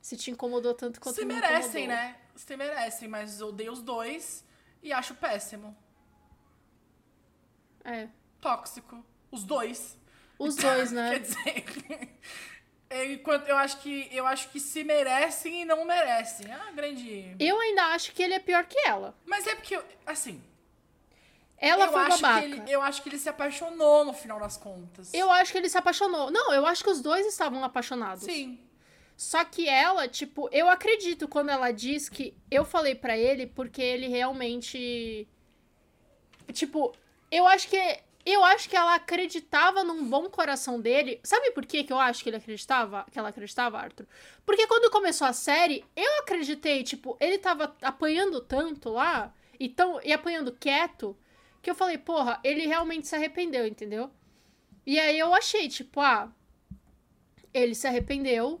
Se 0.00 0.16
te 0.18 0.30
incomodou 0.30 0.74
tanto 0.74 1.00
quanto 1.00 1.16
Se 1.16 1.24
me 1.24 1.34
merecem, 1.34 1.84
incomodou. 1.86 2.04
né? 2.04 2.16
Se 2.36 2.56
merecem, 2.56 3.08
mas 3.08 3.40
eu 3.40 3.48
odeio 3.48 3.72
os 3.72 3.80
dois 3.80 4.44
e 4.82 4.92
acho 4.92 5.14
péssimo. 5.14 5.76
É. 7.84 8.08
Tóxico. 8.40 9.04
Os 9.30 9.44
dois. 9.44 9.98
Os 10.38 10.56
dois, 10.56 10.90
né? 10.90 11.10
Quer 11.18 11.20
dizer. 11.20 12.18
Enquanto 13.12 13.48
eu 13.48 13.56
acho 13.56 13.78
que 13.78 14.08
eu 14.12 14.26
acho 14.26 14.50
que 14.50 14.60
se 14.60 14.84
merecem 14.84 15.62
e 15.62 15.64
não 15.64 15.84
merecem. 15.84 16.50
Ah, 16.52 16.70
grande. 16.70 17.34
Eu 17.38 17.58
ainda 17.58 17.86
acho 17.86 18.12
que 18.12 18.22
ele 18.22 18.34
é 18.34 18.38
pior 18.38 18.64
que 18.64 18.78
ela. 18.86 19.14
Mas 19.24 19.46
é 19.46 19.54
porque, 19.54 19.80
assim. 20.06 20.42
Ela 21.56 21.86
eu 21.86 21.92
foi 21.92 22.02
acho 22.02 22.20
babaca. 22.20 22.44
ele, 22.44 22.62
eu 22.70 22.82
acho 22.82 23.02
que 23.02 23.08
ele 23.08 23.18
se 23.18 23.28
apaixonou 23.28 24.04
no 24.04 24.12
final 24.12 24.38
das 24.38 24.56
contas. 24.56 25.12
Eu 25.14 25.30
acho 25.30 25.50
que 25.50 25.58
ele 25.58 25.68
se 25.68 25.78
apaixonou. 25.78 26.30
Não, 26.30 26.52
eu 26.52 26.66
acho 26.66 26.84
que 26.84 26.90
os 26.90 27.00
dois 27.00 27.26
estavam 27.26 27.64
apaixonados. 27.64 28.24
Sim. 28.24 28.60
Só 29.16 29.44
que 29.44 29.68
ela, 29.68 30.08
tipo, 30.08 30.48
eu 30.50 30.68
acredito 30.68 31.28
quando 31.28 31.50
ela 31.50 31.70
diz 31.70 32.08
que 32.08 32.36
eu 32.50 32.64
falei 32.64 32.94
pra 32.94 33.16
ele 33.16 33.46
porque 33.46 33.80
ele 33.80 34.08
realmente 34.08 35.28
tipo, 36.52 36.92
eu 37.30 37.46
acho 37.46 37.68
que 37.68 37.76
eu 38.26 38.42
acho 38.42 38.70
que 38.70 38.76
ela 38.76 38.94
acreditava 38.94 39.84
num 39.84 40.08
bom 40.08 40.30
coração 40.30 40.80
dele. 40.80 41.20
Sabe 41.22 41.50
por 41.50 41.66
que 41.66 41.84
que 41.84 41.92
eu 41.92 41.98
acho 41.98 42.22
que 42.22 42.30
ele 42.30 42.38
acreditava? 42.38 43.04
Que 43.10 43.18
ela 43.18 43.28
acreditava, 43.28 43.78
Arthur? 43.78 44.06
Porque 44.46 44.66
quando 44.66 44.90
começou 44.90 45.26
a 45.26 45.32
série, 45.34 45.84
eu 45.94 46.20
acreditei, 46.20 46.82
tipo, 46.82 47.18
ele 47.20 47.36
tava 47.38 47.76
apanhando 47.82 48.40
tanto 48.40 48.88
lá 48.88 49.32
e 49.60 49.68
tão 49.68 50.00
e 50.02 50.10
apanhando 50.10 50.52
quieto 50.52 51.14
que 51.60 51.70
eu 51.70 51.74
falei, 51.74 51.98
porra, 51.98 52.40
ele 52.42 52.66
realmente 52.66 53.06
se 53.06 53.14
arrependeu, 53.14 53.66
entendeu? 53.66 54.10
E 54.86 54.98
aí 54.98 55.18
eu 55.18 55.34
achei, 55.34 55.68
tipo, 55.68 56.00
ah, 56.00 56.32
ele 57.52 57.74
se 57.74 57.86
arrependeu 57.86 58.60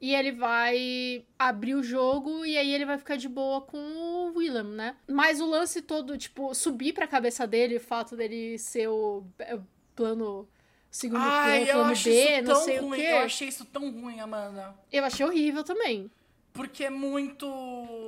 e 0.00 0.14
ele 0.14 0.32
vai 0.32 1.24
abrir 1.38 1.74
o 1.74 1.82
jogo 1.82 2.44
e 2.44 2.56
aí 2.56 2.72
ele 2.72 2.84
vai 2.84 2.98
ficar 2.98 3.16
de 3.16 3.28
boa 3.28 3.60
com 3.62 3.78
o 3.78 4.32
William, 4.36 4.64
né? 4.64 4.96
Mas 5.08 5.40
o 5.40 5.46
lance 5.46 5.80
todo, 5.80 6.18
tipo, 6.18 6.54
subir 6.54 6.92
pra 6.92 7.06
cabeça 7.06 7.46
dele, 7.46 7.76
o 7.76 7.80
fato 7.80 8.16
dele 8.16 8.58
ser 8.58 8.88
o 8.88 9.24
é, 9.38 9.58
plano 9.94 10.48
segundo 10.90 11.20
Ai, 11.22 11.66
plano, 11.66 11.94
plano 11.94 12.02
B, 12.02 12.42
não 12.42 12.54
sei 12.56 12.78
ruim. 12.78 12.98
o 12.98 13.02
quê. 13.02 13.08
Eu 13.12 13.18
achei 13.18 13.48
isso 13.48 13.64
tão 13.64 13.90
ruim, 13.90 14.20
Amanda. 14.20 14.74
Eu 14.92 15.04
achei 15.04 15.24
horrível 15.24 15.64
também. 15.64 16.10
Porque 16.52 16.84
é 16.84 16.90
muito. 16.90 17.46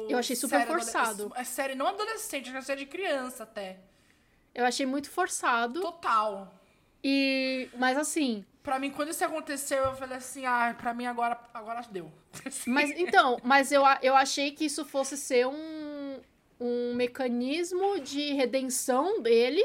Eu 0.08 0.18
achei 0.18 0.34
super 0.34 0.60
série 0.60 0.70
forçado. 0.70 1.32
É 1.36 1.44
série 1.44 1.74
não 1.74 1.86
adolescente, 1.86 2.54
é 2.54 2.60
série 2.62 2.84
de 2.84 2.90
criança 2.90 3.42
até. 3.42 3.78
Eu 4.54 4.64
achei 4.64 4.86
muito 4.86 5.10
forçado. 5.10 5.80
Total. 5.80 6.54
E. 7.04 7.68
Mas 7.76 7.98
assim, 7.98 8.44
pra 8.68 8.78
mim, 8.78 8.90
quando 8.90 9.08
isso 9.08 9.24
aconteceu, 9.24 9.82
eu 9.82 9.96
falei 9.96 10.18
assim, 10.18 10.44
ah, 10.44 10.74
pra 10.76 10.92
mim 10.92 11.06
agora, 11.06 11.40
agora 11.54 11.80
deu. 11.90 12.12
Mas 12.66 12.90
então, 12.90 13.38
mas 13.42 13.72
eu, 13.72 13.82
eu 14.02 14.14
achei 14.14 14.50
que 14.50 14.66
isso 14.66 14.84
fosse 14.84 15.16
ser 15.16 15.46
um, 15.46 16.20
um 16.60 16.92
mecanismo 16.94 17.98
de 17.98 18.34
redenção 18.34 19.22
dele 19.22 19.64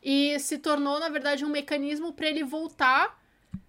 e 0.00 0.38
se 0.38 0.58
tornou, 0.58 1.00
na 1.00 1.08
verdade, 1.08 1.44
um 1.44 1.48
mecanismo 1.48 2.12
pra 2.12 2.28
ele 2.28 2.44
voltar 2.44 3.20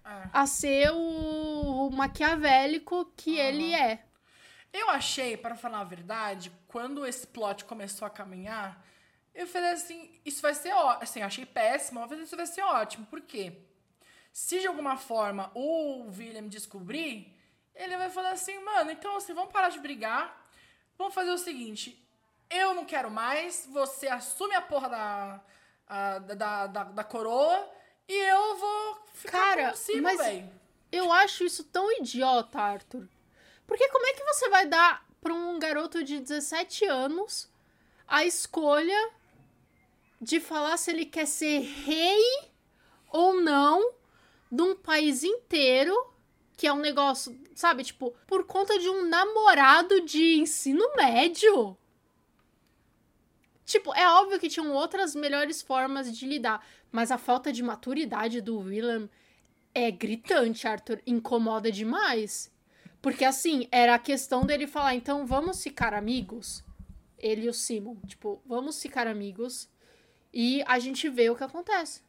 É. 0.04 0.28
a 0.32 0.46
ser 0.46 0.92
o, 0.92 1.88
o 1.88 1.90
maquiavélico 1.90 3.10
que 3.16 3.36
ele 3.38 3.74
é. 3.74 4.04
Eu 4.72 4.90
achei, 4.90 5.36
para 5.36 5.56
falar 5.56 5.80
a 5.80 5.84
verdade, 5.84 6.52
quando 6.68 7.04
esse 7.04 7.26
plot 7.26 7.64
começou 7.64 8.06
a 8.06 8.10
caminhar, 8.10 8.80
eu 9.34 9.46
falei 9.48 9.70
assim, 9.70 10.20
isso 10.24 10.40
vai 10.40 10.54
ser 10.54 10.72
ótimo. 10.72 11.02
Assim, 11.02 11.20
achei 11.22 11.44
péssimo, 11.44 11.98
mas 12.00 12.20
isso 12.20 12.36
vai 12.36 12.46
ser 12.46 12.62
ótimo. 12.62 13.06
Por 13.06 13.20
quê? 13.22 13.65
Se 14.38 14.60
de 14.60 14.66
alguma 14.66 14.98
forma 14.98 15.50
o 15.54 16.10
William 16.14 16.46
descobrir, 16.46 17.34
ele 17.74 17.96
vai 17.96 18.10
falar 18.10 18.32
assim, 18.32 18.58
mano, 18.62 18.90
então 18.90 19.16
assim, 19.16 19.32
vamos 19.32 19.50
parar 19.50 19.70
de 19.70 19.80
brigar. 19.80 20.46
Vamos 20.98 21.14
fazer 21.14 21.30
o 21.30 21.38
seguinte, 21.38 21.98
eu 22.50 22.74
não 22.74 22.84
quero 22.84 23.10
mais, 23.10 23.66
você 23.72 24.08
assume 24.08 24.54
a 24.54 24.60
porra 24.60 24.90
da, 24.90 25.40
a- 25.88 26.18
da, 26.18 26.66
da, 26.66 26.84
da 26.84 27.02
coroa 27.04 27.66
e 28.06 28.12
eu 28.12 28.56
vou 28.58 28.98
ficar 29.14 29.56
Cara, 29.56 29.74
cima, 29.74 30.02
mas- 30.12 30.18
velho. 30.18 30.50
Eu 30.92 31.10
acho 31.10 31.42
isso 31.42 31.64
tão 31.64 31.90
idiota, 31.92 32.60
Arthur. 32.60 33.08
Porque 33.66 33.88
como 33.88 34.04
é 34.06 34.12
que 34.12 34.24
você 34.24 34.50
vai 34.50 34.66
dar 34.66 35.02
pra 35.18 35.32
um 35.32 35.58
garoto 35.58 36.04
de 36.04 36.20
17 36.20 36.84
anos 36.84 37.48
a 38.06 38.22
escolha 38.26 39.10
de 40.20 40.40
falar 40.40 40.76
se 40.76 40.90
ele 40.90 41.06
quer 41.06 41.26
ser 41.26 41.60
rei 41.60 42.22
ou 43.08 43.40
não 43.40 43.95
de 44.50 44.62
um 44.62 44.76
país 44.76 45.22
inteiro, 45.22 45.94
que 46.56 46.66
é 46.66 46.72
um 46.72 46.80
negócio, 46.80 47.38
sabe, 47.54 47.84
tipo, 47.84 48.14
por 48.26 48.44
conta 48.44 48.78
de 48.78 48.88
um 48.88 49.08
namorado 49.08 50.00
de 50.02 50.38
ensino 50.38 50.84
médio? 50.96 51.76
Tipo, 53.64 53.92
é 53.94 54.08
óbvio 54.08 54.38
que 54.38 54.48
tinham 54.48 54.72
outras 54.72 55.14
melhores 55.14 55.60
formas 55.60 56.16
de 56.16 56.26
lidar, 56.26 56.64
mas 56.90 57.10
a 57.10 57.18
falta 57.18 57.52
de 57.52 57.62
maturidade 57.62 58.40
do 58.40 58.58
William 58.60 59.08
é 59.74 59.90
gritante, 59.90 60.68
Arthur. 60.68 61.02
Incomoda 61.06 61.70
demais. 61.70 62.50
Porque 63.02 63.24
assim, 63.24 63.68
era 63.70 63.94
a 63.94 63.98
questão 63.98 64.46
dele 64.46 64.66
falar, 64.66 64.94
então 64.94 65.26
vamos 65.26 65.62
ficar 65.62 65.92
amigos. 65.92 66.64
Ele 67.18 67.46
e 67.46 67.48
o 67.48 67.52
Simon. 67.52 67.96
Tipo, 68.06 68.40
vamos 68.46 68.80
ficar 68.80 69.06
amigos. 69.06 69.68
E 70.32 70.62
a 70.66 70.78
gente 70.78 71.08
vê 71.08 71.28
o 71.28 71.36
que 71.36 71.44
acontece 71.44 72.05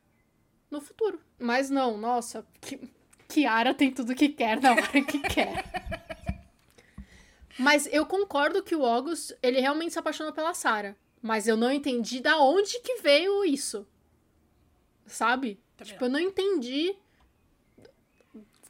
no 0.70 0.82
futuro. 0.82 1.20
Mas 1.40 1.70
não, 1.70 1.98
nossa, 1.98 2.46
que, 2.62 2.80
Kiara 3.28 3.74
tem 3.74 3.92
tudo 3.92 4.16
que 4.16 4.30
quer 4.30 4.60
na 4.62 4.72
hora 4.72 5.02
que 5.04 5.20
quer. 5.20 5.64
Mas 7.60 7.88
eu 7.92 8.06
concordo 8.06 8.62
que 8.62 8.76
o 8.76 8.86
August, 8.86 9.32
ele 9.42 9.60
realmente 9.60 9.94
se 9.94 10.00
apaixonou 10.00 10.32
pela 10.32 10.54
Sarah. 10.54 10.96
Mas 11.22 11.48
eu 11.48 11.58
não 11.58 11.72
entendi 11.72 12.20
da 12.22 12.38
onde 12.38 12.80
que 12.82 12.98
veio 13.02 13.44
isso. 13.44 13.88
Sabe? 15.08 15.60
Também 15.76 15.94
tipo, 15.94 16.06
eu 16.06 16.10
não 16.10 16.20
entendi. 16.20 16.96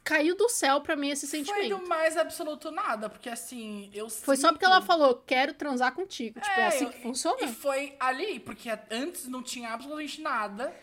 Caiu 0.02 0.34
do 0.34 0.48
céu 0.48 0.80
pra 0.80 0.96
mim 0.96 1.10
esse 1.10 1.26
Foi 1.26 1.44
sentimento. 1.44 1.76
do 1.80 1.86
mais 1.86 2.16
absoluto 2.16 2.70
nada, 2.70 3.10
porque 3.10 3.28
assim, 3.28 3.90
eu 3.92 4.08
Foi 4.08 4.38
só 4.38 4.50
porque 4.52 4.64
ela 4.64 4.80
falou, 4.80 5.16
quero 5.26 5.52
transar 5.52 5.92
contigo. 5.92 6.40
Tipo, 6.40 6.58
é, 6.58 6.62
É, 6.62 6.66
assim 6.68 6.84
eu- 6.84 6.90
que 6.90 7.02
funciona. 7.02 7.42
E 7.42 7.48
foi 7.48 7.94
ali, 8.00 8.40
porque 8.40 8.70
antes 8.90 9.28
não 9.28 9.42
tinha 9.42 9.68
absolutamente 9.74 10.22
nada. 10.22 10.74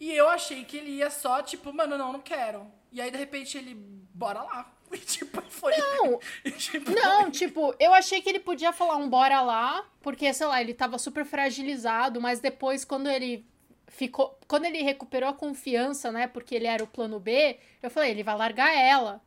E 0.00 0.12
eu 0.12 0.28
achei 0.28 0.64
que 0.64 0.76
ele 0.76 0.90
ia 0.90 1.10
só, 1.10 1.42
tipo, 1.42 1.72
mano, 1.72 1.98
não, 1.98 2.12
não 2.12 2.20
quero. 2.20 2.70
E 2.92 3.00
aí, 3.00 3.10
de 3.10 3.18
repente, 3.18 3.58
ele, 3.58 3.74
bora 3.74 4.42
lá. 4.42 4.72
E, 4.90 4.96
tipo, 4.96 5.42
foi. 5.50 5.76
Não, 5.76 6.18
E, 6.42 6.50
tipo, 6.52 6.90
Não, 6.92 7.30
tipo, 7.30 7.74
eu 7.78 7.92
achei 7.92 8.22
que 8.22 8.28
ele 8.30 8.40
podia 8.40 8.72
falar 8.72 8.96
um 8.96 9.06
bora 9.06 9.42
lá, 9.42 9.84
porque, 10.00 10.32
sei 10.32 10.46
lá, 10.46 10.62
ele 10.62 10.72
tava 10.72 10.96
super 10.96 11.26
fragilizado, 11.26 12.22
mas 12.22 12.40
depois, 12.40 12.86
quando 12.86 13.06
ele 13.10 13.46
ficou. 13.86 14.38
Quando 14.46 14.64
ele 14.64 14.80
recuperou 14.82 15.28
a 15.28 15.34
confiança, 15.34 16.10
né? 16.10 16.26
Porque 16.26 16.54
ele 16.54 16.66
era 16.66 16.82
o 16.82 16.86
plano 16.86 17.18
B, 17.20 17.58
eu 17.82 17.90
falei, 17.90 18.12
ele 18.12 18.22
vai 18.22 18.36
largar 18.36 18.74
ela. 18.74 19.20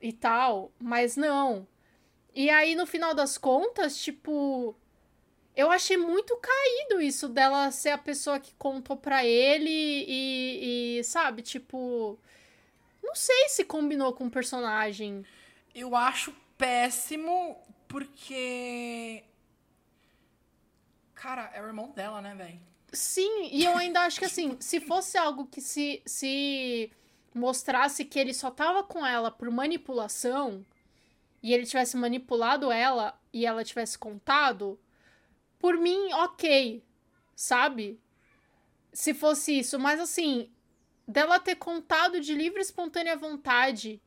E 0.00 0.12
tal. 0.12 0.72
Mas 0.78 1.16
não. 1.16 1.66
E 2.34 2.50
aí, 2.50 2.74
no 2.74 2.86
final 2.86 3.14
das 3.14 3.36
contas, 3.36 3.98
tipo. 3.98 4.76
Eu 5.56 5.70
achei 5.70 5.96
muito 5.96 6.36
caído 6.36 7.00
isso 7.00 7.28
dela 7.28 7.70
ser 7.70 7.88
a 7.88 7.98
pessoa 7.98 8.38
que 8.38 8.52
contou 8.54 8.94
pra 8.94 9.24
ele 9.24 9.70
e, 9.70 10.98
e 10.98 11.04
sabe, 11.04 11.40
tipo. 11.40 12.18
Não 13.02 13.14
sei 13.14 13.48
se 13.48 13.64
combinou 13.64 14.12
com 14.12 14.26
o 14.26 14.30
personagem. 14.30 15.24
Eu 15.74 15.96
acho 15.96 16.34
péssimo, 16.58 17.56
porque. 17.88 19.24
Cara, 21.14 21.50
é 21.54 21.62
o 21.62 21.66
irmão 21.66 21.90
dela, 21.90 22.20
né, 22.20 22.34
velho? 22.34 22.60
Sim, 22.92 23.48
e 23.50 23.64
eu 23.64 23.76
ainda 23.76 24.02
acho 24.02 24.18
que 24.18 24.24
assim, 24.26 24.56
se 24.60 24.80
fosse 24.80 25.16
algo 25.18 25.46
que 25.46 25.60
se, 25.60 26.02
se 26.04 26.90
mostrasse 27.34 28.04
que 28.04 28.18
ele 28.18 28.32
só 28.32 28.50
tava 28.50 28.82
com 28.82 29.04
ela 29.04 29.30
por 29.30 29.50
manipulação 29.50 30.64
e 31.42 31.52
ele 31.52 31.66
tivesse 31.66 31.96
manipulado 31.96 32.70
ela 32.70 33.18
e 33.32 33.44
ela 33.44 33.64
tivesse 33.64 33.98
contado, 33.98 34.78
por 35.58 35.76
mim, 35.76 36.12
ok, 36.12 36.82
sabe? 37.34 38.00
Se 38.92 39.12
fosse 39.14 39.58
isso, 39.58 39.78
mas 39.78 40.00
assim, 40.00 40.50
dela 41.06 41.38
ter 41.38 41.56
contado 41.56 42.20
de 42.20 42.34
livre 42.34 42.58
e 42.58 42.62
espontânea 42.62 43.16
vontade 43.16 44.00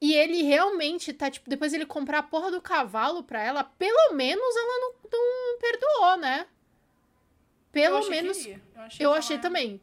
e 0.00 0.12
ele 0.14 0.42
realmente 0.42 1.12
tá, 1.12 1.30
tipo, 1.30 1.48
depois 1.50 1.72
ele 1.72 1.86
comprar 1.86 2.18
a 2.18 2.22
porra 2.22 2.50
do 2.50 2.60
cavalo 2.62 3.22
pra 3.24 3.42
ela, 3.42 3.64
pelo 3.64 4.14
menos 4.14 4.56
ela 4.56 4.80
não, 4.80 4.94
não 5.10 5.58
perdoou, 5.58 6.16
né? 6.18 6.46
Eu 6.46 7.72
Pelo 7.72 7.96
achei 7.98 8.10
que 8.10 8.22
menos. 8.22 8.44
ia. 8.46 8.62
Eu 8.74 8.82
achei, 8.82 9.06
Eu 9.06 9.12
que 9.12 9.18
achei 9.18 9.36
ela- 9.36 9.42
também. 9.42 9.80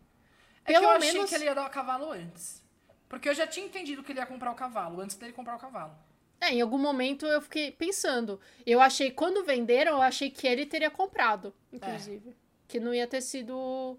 É 0.66 0.74
Pelo 0.74 0.80
que 0.80 0.86
eu 0.86 0.90
achei 0.98 1.12
menos- 1.14 1.30
que 1.30 1.36
ele 1.36 1.46
ia 1.46 1.56
dar 1.56 1.68
o 1.68 1.70
cavalo 1.70 2.12
antes. 2.12 2.64
Porque 3.08 3.30
eu 3.30 3.34
já 3.36 3.46
tinha 3.48 3.66
entendido 3.66 4.04
que 4.04 4.12
ele 4.12 4.20
ia 4.20 4.26
comprar 4.26 4.52
o 4.52 4.56
cavalo, 4.56 5.00
antes 5.00 5.16
dele 5.16 5.32
comprar 5.32 5.56
o 5.56 5.60
cavalo. 5.60 5.96
É, 6.40 6.54
em 6.54 6.62
algum 6.62 6.78
momento 6.78 7.26
eu 7.26 7.42
fiquei 7.42 7.72
pensando. 7.72 8.40
Eu 8.66 8.82
achei, 8.82 9.12
quando 9.12 9.44
venderam, 9.44 9.94
eu 9.94 10.02
achei 10.02 10.30
que 10.30 10.46
ele 10.46 10.66
teria 10.66 10.92
comprado, 10.92 11.54
inclusive. 11.72 12.36
Que 12.68 12.80
não 12.80 12.94
ia 12.94 13.08
ter 13.08 13.22
sido 13.22 13.98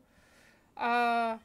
a. 0.76 1.38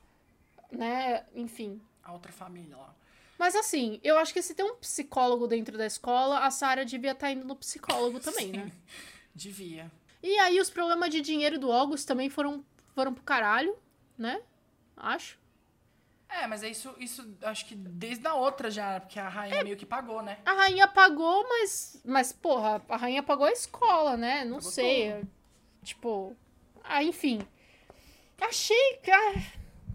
Né, 0.72 1.26
enfim. 1.36 1.82
A 2.04 2.14
outra 2.14 2.32
família 2.32 2.76
lá. 2.78 2.94
Mas 3.38 3.56
assim, 3.56 4.00
eu 4.04 4.20
acho 4.20 4.32
que 4.34 4.42
se 4.42 4.54
tem 4.54 4.64
um 4.64 4.76
psicólogo 4.76 5.48
dentro 5.48 5.76
da 5.76 5.86
escola, 5.86 6.46
a 6.46 6.52
Sarah 6.52 6.84
devia 6.84 7.12
estar 7.12 7.32
indo 7.32 7.44
no 7.44 7.56
psicólogo 7.56 8.20
também, 8.20 8.52
né? 8.52 8.72
Devia. 9.34 9.92
E 10.22 10.38
aí 10.38 10.60
os 10.60 10.70
problemas 10.70 11.10
de 11.10 11.22
dinheiro 11.22 11.58
do 11.58 11.72
August 11.72 12.08
também 12.08 12.30
foram, 12.30 12.64
foram 12.94 13.14
pro 13.14 13.24
caralho, 13.24 13.76
né? 14.16 14.42
Acho. 14.96 15.40
É, 16.34 16.48
mas 16.48 16.64
é 16.64 16.70
isso, 16.70 16.96
isso 16.98 17.36
acho 17.44 17.66
que 17.66 17.76
desde 17.76 18.26
a 18.26 18.34
outra 18.34 18.72
já, 18.72 19.00
porque 19.02 19.20
a 19.20 19.28
rainha 19.28 19.58
É. 19.58 19.64
meio 19.64 19.76
que 19.76 19.86
pagou, 19.86 20.22
né? 20.22 20.38
A 20.46 20.54
rainha 20.54 20.88
pagou, 20.88 21.46
mas. 21.48 22.02
Mas, 22.06 22.32
porra, 22.32 22.82
a 22.88 22.96
rainha 22.98 23.22
pagou 23.22 23.46
a 23.46 23.52
escola, 23.52 24.16
né? 24.16 24.46
Não 24.46 24.58
Pagou 24.58 24.72
sei. 24.72 25.22
Tipo. 25.84 26.36
Ah, 26.84 27.04
enfim. 27.04 27.42
Achei. 28.40 29.00
ah, 29.12 29.42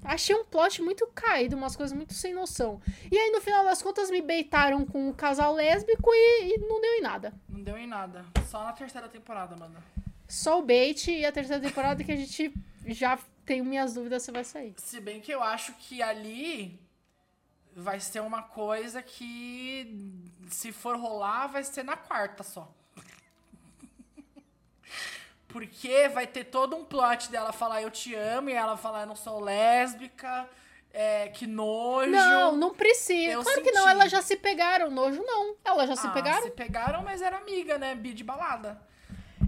achei 0.05 0.35
um 0.37 0.45
plot 0.45 0.83
muito 0.83 1.07
caído, 1.09 1.57
umas 1.57 1.75
coisas 1.75 1.97
muito 1.97 2.15
sem 2.15 2.33
noção. 2.35 2.81
E 3.11 3.19
aí, 3.19 3.31
no 3.31 3.41
final 3.41 3.65
das 3.65 3.83
contas, 3.83 4.11
me 4.11 4.21
beitaram 4.21 4.85
com 4.85 5.09
um 5.09 5.13
casal 5.13 5.53
lésbico 5.55 6.11
e, 6.13 6.55
e 6.55 6.59
não 6.59 6.81
deu 6.81 6.93
em 6.95 7.01
nada. 7.01 7.33
Não 7.49 7.63
deu 7.63 7.77
em 7.79 7.87
nada. 7.87 8.25
Só 8.49 8.63
na 8.63 8.73
terceira 8.73 9.09
temporada, 9.09 9.57
mano. 9.57 9.83
Só 10.29 10.59
o 10.59 10.63
bait 10.63 11.09
e 11.11 11.25
a 11.25 11.33
terceira 11.33 11.63
temporada 11.63 12.03
que 12.05 12.13
a 12.13 12.17
gente 12.17 12.53
já 12.95 13.19
tem 13.45 13.63
minhas 13.63 13.95
dúvidas 13.95 14.23
se 14.23 14.33
vai 14.33 14.45
sair. 14.45 14.75
Se 14.79 15.01
bem 15.01 15.21
que 15.21 15.33
eu 15.33 15.43
acho 15.43 15.73
que 15.75 16.03
ali 16.03 16.81
vai 17.75 18.01
ser 18.01 18.21
uma 18.21 18.43
coisa 18.43 19.03
que, 19.03 19.95
se 20.49 20.73
for 20.73 20.97
rolar, 20.99 21.47
vai 21.49 21.63
ser 21.63 21.83
na 21.85 21.97
quarta 21.97 22.43
só. 22.43 22.73
Porque 25.49 26.09
vai 26.09 26.27
ter 26.27 26.45
todo 26.45 26.77
um 26.77 26.85
plot 26.85 27.31
dela 27.31 27.53
falar 27.53 27.83
eu 27.83 27.91
te 27.91 28.15
amo 28.15 28.51
e 28.51 28.55
ela 28.55 28.77
falar 28.77 29.03
eu 29.03 29.07
não 29.07 29.17
sou 29.17 29.41
lésbica, 29.41 30.49
é, 30.93 31.29
que 31.29 31.47
nojo. 31.47 32.11
Não, 32.11 32.57
não 32.57 32.75
precisa. 32.75 33.33
Eu 33.33 33.43
claro 33.43 33.63
que 33.63 33.73
não, 33.73 33.85
senti. 33.85 33.95
elas 33.95 34.11
já 34.11 34.23
se 34.23 34.37
pegaram. 34.37 34.91
Nojo 34.91 35.23
não. 35.23 35.55
Elas 35.65 35.89
já 35.89 35.97
se 35.97 36.07
Ah, 36.07 36.11
pegaram? 36.11 36.43
Se 36.43 36.51
pegaram, 36.51 37.03
mas 37.03 37.23
era 37.23 37.37
amiga, 37.37 37.79
né? 37.79 37.95
Bi 37.95 38.13
de 38.13 38.25
balada. 38.25 38.81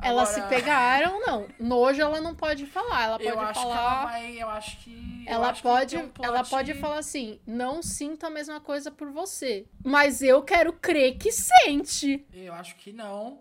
Elas 0.02 0.30
Agora, 0.36 0.48
se 0.48 0.54
pegaram, 0.54 1.20
não. 1.20 1.48
Nojo 1.58 2.00
ela 2.00 2.20
não 2.20 2.34
pode 2.34 2.66
falar. 2.66 3.04
Ela 3.04 3.18
pode 3.18 3.28
Eu 3.28 3.40
acho 3.40 3.60
falar. 3.60 3.74
que 3.76 3.80
ela 3.82 4.04
vai. 4.04 4.42
Eu 4.42 4.48
acho 4.50 4.76
que. 4.78 5.24
Ela 5.26 5.50
acho 5.50 5.56
que 5.62 5.68
pode, 5.68 5.96
tem 5.96 6.04
um 6.06 6.10
ela 6.24 6.38
plot- 6.38 6.50
pode 6.50 6.74
falar 6.74 6.98
assim: 6.98 7.40
não 7.46 7.82
sinto 7.82 8.24
a 8.26 8.30
mesma 8.30 8.60
coisa 8.60 8.90
por 8.90 9.10
você. 9.10 9.66
Mas 9.84 10.22
eu 10.22 10.42
quero 10.42 10.72
crer 10.72 11.16
que 11.18 11.30
sente. 11.32 12.26
Eu 12.32 12.52
acho 12.54 12.76
que 12.76 12.92
não. 12.92 13.40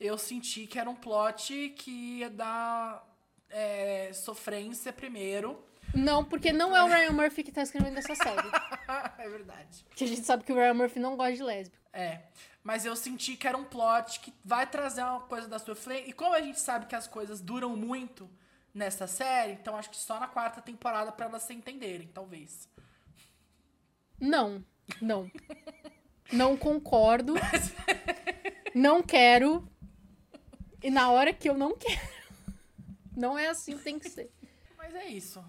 Eu 0.00 0.16
senti 0.16 0.66
que 0.66 0.78
era 0.78 0.88
um 0.88 0.94
plot 0.94 1.70
que 1.76 2.18
ia 2.20 2.30
dar 2.30 3.04
é, 3.50 4.10
sofrência 4.12 4.92
primeiro. 4.92 5.62
Não, 5.94 6.22
porque 6.22 6.52
não 6.52 6.76
é 6.76 6.82
o 6.82 6.86
Ryan 6.86 7.12
Murphy 7.12 7.42
que 7.42 7.50
tá 7.50 7.62
escrevendo 7.62 7.98
essa 7.98 8.14
série. 8.14 8.48
é 9.18 9.28
verdade. 9.28 9.86
Que 9.96 10.04
a 10.04 10.06
gente 10.06 10.22
sabe 10.22 10.44
que 10.44 10.52
o 10.52 10.54
Ryan 10.56 10.74
Murphy 10.74 11.00
não 11.00 11.16
gosta 11.16 11.32
de 11.34 11.42
lésbico. 11.42 11.82
É. 11.92 12.20
Mas 12.68 12.84
eu 12.84 12.94
senti 12.94 13.34
que 13.34 13.48
era 13.48 13.56
um 13.56 13.64
plot 13.64 14.20
que 14.20 14.30
vai 14.44 14.66
trazer 14.66 15.02
uma 15.02 15.20
coisa 15.20 15.48
da 15.48 15.58
sua 15.58 15.74
flame. 15.74 16.02
E 16.06 16.12
como 16.12 16.34
a 16.34 16.40
gente 16.42 16.60
sabe 16.60 16.84
que 16.84 16.94
as 16.94 17.06
coisas 17.06 17.40
duram 17.40 17.74
muito 17.74 18.28
nessa 18.74 19.06
série, 19.06 19.52
então 19.52 19.74
acho 19.74 19.88
que 19.88 19.96
só 19.96 20.20
na 20.20 20.28
quarta 20.28 20.60
temporada 20.60 21.10
pra 21.10 21.24
elas 21.24 21.44
se 21.44 21.54
entenderem, 21.54 22.08
talvez. 22.08 22.68
Não, 24.20 24.62
não. 25.00 25.30
Não 26.30 26.58
concordo. 26.58 27.36
Não 28.74 29.02
quero. 29.02 29.66
E 30.82 30.90
na 30.90 31.10
hora 31.10 31.32
que 31.32 31.48
eu 31.48 31.56
não 31.56 31.74
quero. 31.74 32.06
Não 33.16 33.38
é 33.38 33.48
assim 33.48 33.78
que 33.78 33.82
tem 33.82 33.98
que 33.98 34.10
ser. 34.10 34.30
Mas 34.76 34.94
é 34.94 35.06
isso. 35.06 35.42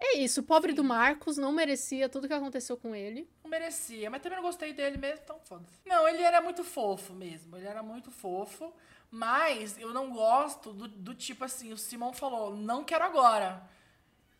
É 0.00 0.18
isso, 0.18 0.40
o 0.40 0.44
pobre 0.44 0.72
do 0.72 0.84
Marcos 0.84 1.36
não 1.36 1.50
merecia 1.50 2.08
tudo 2.08 2.28
que 2.28 2.34
aconteceu 2.34 2.76
com 2.76 2.94
ele. 2.94 3.28
Não 3.42 3.50
merecia, 3.50 4.08
mas 4.08 4.22
também 4.22 4.36
não 4.38 4.44
gostei 4.44 4.72
dele 4.72 4.96
mesmo, 4.96 5.20
então 5.24 5.40
foda-se. 5.44 5.80
Não, 5.84 6.08
ele 6.08 6.22
era 6.22 6.40
muito 6.40 6.62
fofo 6.62 7.12
mesmo. 7.12 7.56
Ele 7.56 7.66
era 7.66 7.82
muito 7.82 8.10
fofo. 8.10 8.72
Mas 9.10 9.78
eu 9.78 9.92
não 9.92 10.10
gosto 10.12 10.72
do, 10.72 10.86
do 10.86 11.14
tipo 11.14 11.44
assim, 11.44 11.72
o 11.72 11.76
Simão 11.76 12.12
falou, 12.12 12.54
não 12.54 12.84
quero 12.84 13.04
agora. 13.04 13.62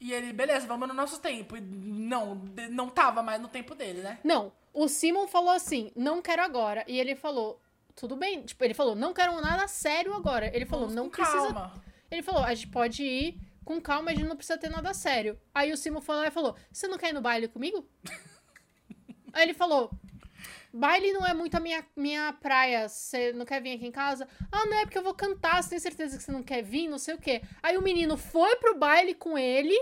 E 0.00 0.12
ele, 0.12 0.32
beleza, 0.32 0.66
vamos 0.66 0.86
no 0.86 0.94
nosso 0.94 1.20
tempo. 1.20 1.56
E 1.56 1.60
não, 1.60 2.36
não 2.70 2.88
tava 2.88 3.22
mais 3.22 3.40
no 3.40 3.48
tempo 3.48 3.74
dele, 3.74 4.00
né? 4.02 4.18
Não, 4.22 4.52
o 4.72 4.86
Simon 4.86 5.26
falou 5.26 5.50
assim, 5.50 5.90
não 5.96 6.22
quero 6.22 6.42
agora. 6.42 6.84
E 6.86 7.00
ele 7.00 7.16
falou, 7.16 7.60
tudo 7.96 8.14
bem. 8.14 8.42
Tipo, 8.42 8.62
ele 8.64 8.74
falou, 8.74 8.94
não 8.94 9.12
quero 9.12 9.40
nada 9.40 9.66
sério 9.66 10.14
agora. 10.14 10.54
Ele 10.54 10.66
falou, 10.66 10.88
não 10.88 11.08
precisa. 11.08 11.36
calma. 11.38 11.72
Ele 12.10 12.22
falou, 12.22 12.44
a 12.44 12.54
gente 12.54 12.68
pode 12.68 13.02
ir 13.02 13.40
com 13.68 13.82
calma, 13.82 14.10
a 14.10 14.14
gente 14.14 14.26
não 14.26 14.34
precisa 14.34 14.56
ter 14.56 14.70
nada 14.70 14.94
sério. 14.94 15.38
Aí 15.54 15.70
o 15.70 15.76
Simon 15.76 16.00
foi 16.00 16.16
lá 16.16 16.26
e 16.26 16.30
falou, 16.30 16.56
você 16.72 16.88
não 16.88 16.96
quer 16.96 17.10
ir 17.10 17.12
no 17.12 17.20
baile 17.20 17.48
comigo? 17.48 17.86
Aí 19.30 19.42
ele 19.42 19.52
falou, 19.52 19.90
baile 20.72 21.12
não 21.12 21.26
é 21.26 21.34
muito 21.34 21.54
a 21.54 21.60
minha, 21.60 21.86
minha 21.94 22.32
praia, 22.32 22.88
você 22.88 23.30
não 23.34 23.44
quer 23.44 23.60
vir 23.60 23.74
aqui 23.74 23.86
em 23.86 23.92
casa? 23.92 24.26
Ah, 24.50 24.64
não, 24.64 24.78
é 24.78 24.86
porque 24.86 24.96
eu 24.96 25.02
vou 25.02 25.12
cantar, 25.12 25.62
você 25.62 25.68
tem 25.68 25.78
certeza 25.78 26.16
que 26.16 26.22
você 26.22 26.32
não 26.32 26.42
quer 26.42 26.62
vir, 26.62 26.88
não 26.88 26.98
sei 26.98 27.14
o 27.14 27.18
quê. 27.18 27.42
Aí 27.62 27.76
o 27.76 27.82
menino 27.82 28.16
foi 28.16 28.56
pro 28.56 28.78
baile 28.78 29.12
com 29.12 29.36
ele, 29.36 29.78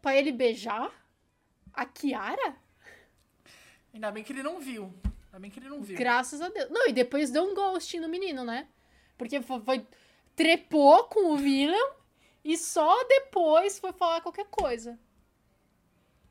pra 0.00 0.16
ele 0.16 0.32
beijar 0.32 0.90
a 1.70 1.84
Kiara? 1.84 2.56
Ainda 3.92 4.10
bem 4.10 4.24
que 4.24 4.32
ele 4.32 4.42
não 4.42 4.58
viu. 4.58 4.84
Ainda 5.26 5.38
bem 5.38 5.50
que 5.50 5.60
ele 5.60 5.68
não 5.68 5.82
viu. 5.82 5.98
Graças 5.98 6.40
a 6.40 6.48
Deus. 6.48 6.70
Não, 6.70 6.88
e 6.88 6.94
depois 6.94 7.30
deu 7.30 7.44
um 7.44 7.54
ghosting 7.54 8.00
no 8.00 8.08
menino, 8.08 8.42
né? 8.42 8.68
Porque 9.18 9.42
foi- 9.42 9.86
trepou 10.36 11.04
com 11.04 11.32
o 11.32 11.34
William 11.34 11.92
e 12.44 12.56
só 12.58 13.04
depois 13.04 13.78
foi 13.78 13.92
falar 13.92 14.20
qualquer 14.20 14.46
coisa. 14.46 14.98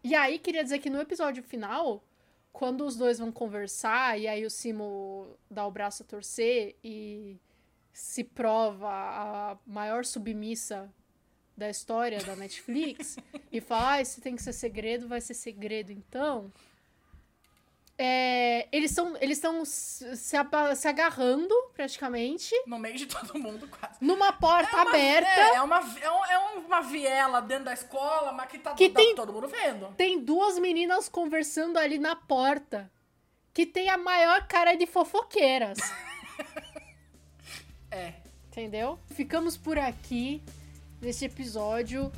E 0.04 0.14
aí, 0.14 0.38
queria 0.38 0.64
dizer 0.64 0.80
que 0.80 0.90
no 0.90 1.00
episódio 1.00 1.42
final, 1.42 2.04
quando 2.52 2.86
os 2.86 2.96
dois 2.96 3.20
vão 3.20 3.32
conversar 3.32 4.20
e 4.20 4.28
aí 4.28 4.46
o 4.46 4.50
Simo 4.50 5.38
dá 5.50 5.66
o 5.66 5.72
braço 5.72 6.04
a 6.04 6.06
torcer 6.06 6.76
e 6.84 7.40
se 7.92 8.24
prova 8.24 8.90
a 8.90 9.58
maior 9.66 10.04
submissa 10.04 10.94
da 11.56 11.70
história 11.70 12.24
da 12.24 12.36
Netflix 12.36 13.18
e 13.52 13.62
fala, 13.62 14.00
ah, 14.00 14.06
se 14.06 14.20
tem 14.20 14.36
que 14.36 14.42
ser 14.42 14.54
segredo, 14.54 15.08
vai 15.08 15.22
ser 15.22 15.36
segredo 15.36 15.92
então. 15.92 16.52
É, 17.96 18.68
eles 18.72 18.90
estão 18.90 19.16
eles 19.22 19.38
estão 19.38 19.64
se, 19.64 20.16
se 20.18 20.88
agarrando, 20.88 21.54
praticamente, 21.76 22.52
No 22.66 22.80
meio 22.80 22.96
de 22.98 23.06
todo 23.06 23.38
mundo, 23.38 23.68
quase. 23.68 23.98
numa 24.02 24.34
porta 24.34 24.72
É 24.76 24.82
uma- 24.82 24.90
aberta. 24.90 25.30
É, 25.30 25.56
é 25.56 25.62
uma, 25.62 25.78
é, 26.02 26.12
um- 26.12 26.26
é 26.26 26.38
uma 26.58 26.82
viela 26.82 27.40
dentro 27.40 27.66
da 27.66 27.74
escola, 27.74 28.32
mas 28.32 28.50
que 28.50 28.58
tá, 28.58 28.74
Que 28.74 28.90
tá 28.90 29.00
tem- 29.00 29.14
todo 29.16 29.32
mundo 29.32 29.48
vendo. 29.48 29.94
Tem 29.96 30.20
duas 30.20 30.58
meninas 30.58 31.08
conversando 31.08 31.78
ali 31.78 32.00
na 32.00 32.16
porta. 32.16 32.92
Que 33.54 33.66
tem 33.68 33.88
a 33.90 33.98
maior 33.98 34.48
cara 34.48 34.74
de 34.76 34.88
fofoqueiras. 34.88 35.78
É. 37.92 38.14
Entendeu? 38.48 39.00
Ficamos 39.12 39.56
por 39.58 39.78
aqui 39.78 40.42
neste 41.02 41.26
episódio. 41.26 42.12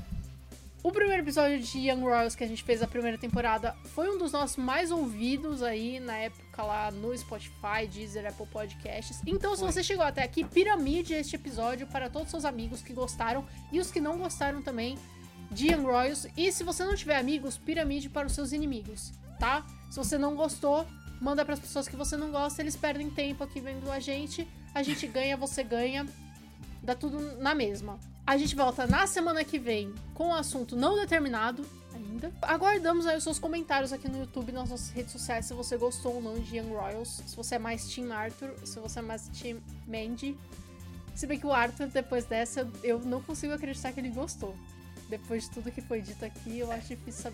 O 0.86 0.92
primeiro 0.92 1.24
episódio 1.24 1.60
de 1.60 1.80
Young 1.80 2.02
Royals 2.02 2.36
que 2.36 2.44
a 2.44 2.48
gente 2.48 2.64
fez 2.64 2.84
a 2.84 2.86
primeira 2.86 3.18
temporada 3.18 3.76
foi 3.86 4.08
um 4.08 4.20
dos 4.20 4.32
nossos 4.32 4.56
mais 4.56 4.92
ouvidos 4.92 5.64
aí 5.64 6.00
na 6.00 6.16
época 6.16 6.62
lá 6.62 6.92
no 6.92 7.18
Spotify, 7.18 7.88
Deezer, 7.92 8.28
Apple 8.28 8.46
Podcasts. 8.46 9.20
Então, 9.26 9.56
se 9.56 9.64
você 9.64 9.82
chegou 9.82 10.06
até 10.06 10.22
aqui, 10.22 10.44
piramide 10.44 11.16
este 11.16 11.38
episódio 11.38 11.88
para 11.88 12.08
todos 12.08 12.28
os 12.28 12.30
seus 12.30 12.46
amigos 12.46 12.84
que 12.84 12.94
gostaram 12.94 13.44
e 13.72 13.80
os 13.80 13.90
que 13.90 14.00
não 14.00 14.20
gostaram 14.20 14.62
também 14.62 14.96
de 15.50 15.72
Young 15.72 15.86
Royals. 15.86 16.28
E 16.38 16.52
se 16.52 16.64
você 16.64 16.86
não 16.86 16.94
tiver 16.94 17.18
amigos, 17.18 17.58
piramide 17.58 18.08
para 18.08 18.28
os 18.28 18.34
seus 18.34 18.52
inimigos, 18.52 19.12
tá? 19.40 19.66
Se 19.90 19.98
você 19.98 20.20
não 20.20 20.36
gostou, 20.36 20.86
manda 21.20 21.44
para 21.44 21.56
as 21.56 21.60
pessoas 21.60 21.88
que 21.88 21.96
você 21.96 22.16
não 22.16 22.30
gosta, 22.30 22.62
eles 22.62 22.76
perdem 22.76 23.10
tempo 23.10 23.44
aqui 23.44 23.60
vendo 23.60 23.92
a 23.92 24.00
gente. 24.00 24.48
A 24.72 24.84
gente 24.84 25.08
ganha, 25.08 25.36
você 25.36 25.64
ganha 25.64 26.06
dá 26.86 26.94
tudo 26.94 27.20
na 27.38 27.56
mesma. 27.56 28.00
A 28.26 28.38
gente 28.38 28.56
volta 28.56 28.88
na 28.88 29.06
semana 29.06 29.44
que 29.44 29.60
vem 29.60 29.94
com 30.14 30.30
um 30.30 30.34
assunto 30.34 30.76
não 30.76 30.96
determinado 30.96 31.66
ainda. 31.94 32.32
Aguardamos 32.42 33.06
aí 33.06 33.18
os 33.18 33.24
seus 33.24 33.38
comentários 33.38 33.94
aqui 33.94 34.08
no 34.10 34.20
YouTube, 34.20 34.52
nas 34.52 34.70
nossas 34.70 34.90
redes 34.90 35.12
sociais, 35.12 35.46
se 35.46 35.54
você 35.54 35.78
gostou 35.78 36.16
ou 36.16 36.22
não 36.22 36.40
de 36.40 36.58
Young 36.58 36.70
Royals, 36.74 37.22
se 37.28 37.36
você 37.36 37.56
é 37.56 37.60
mais 37.60 37.86
Team 37.88 38.12
Arthur, 38.12 38.52
se 38.64 38.80
você 38.80 39.00
é 39.00 39.02
mais 39.02 39.28
Team 39.30 39.60
Mandy. 39.88 40.36
Se 41.14 41.28
bem 41.28 41.40
que 41.40 41.46
o 41.46 41.54
Arthur, 41.54 41.88
depois 41.88 42.26
dessa, 42.26 42.68
eu 42.84 43.00
não 43.00 43.22
consigo 43.22 43.54
acreditar 43.54 43.94
que 43.94 44.00
ele 44.00 44.10
gostou. 44.10 44.56
Depois 45.08 45.44
de 45.44 45.52
tudo 45.52 45.72
que 45.72 45.82
foi 45.82 46.02
dito 46.02 46.26
aqui, 46.26 46.58
eu 46.60 46.72
acho 46.72 46.88
difícil 46.88 47.32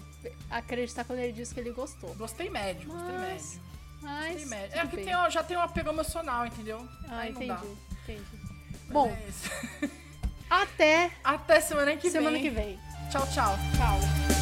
acreditar 0.50 1.06
quando 1.06 1.20
ele 1.20 1.32
disse 1.32 1.54
que 1.54 1.60
ele 1.62 1.72
gostou. 1.72 2.14
Gostei 2.16 2.50
médio, 2.50 2.90
gostei 2.92 3.14
Mas- 3.14 3.22
médio. 3.56 3.62
Mas. 4.02 4.32
Gostei 4.34 4.46
médio. 4.46 4.78
É 4.80 4.88
que 4.88 4.98
tem, 4.98 5.32
já 5.32 5.42
tem 5.44 5.56
um 5.58 5.62
apego 5.62 5.90
emocional, 5.90 6.46
entendeu? 6.46 6.86
Ah, 7.08 7.20
Aí 7.20 7.32
não 7.32 7.42
entendi. 7.42 7.60
dá. 7.62 8.02
Entendi. 8.04 8.26
Mas 8.34 8.90
Bom, 8.90 9.08
é. 9.08 9.90
até 10.52 11.10
Até 11.24 11.62
semana 11.62 11.96
que 11.96 12.10
semana 12.12 12.34
vem. 12.34 12.42
que 12.44 12.50
vem. 12.50 12.80
Tchau, 13.10 13.26
tchau. 13.34 13.56
Tchau. 13.78 14.41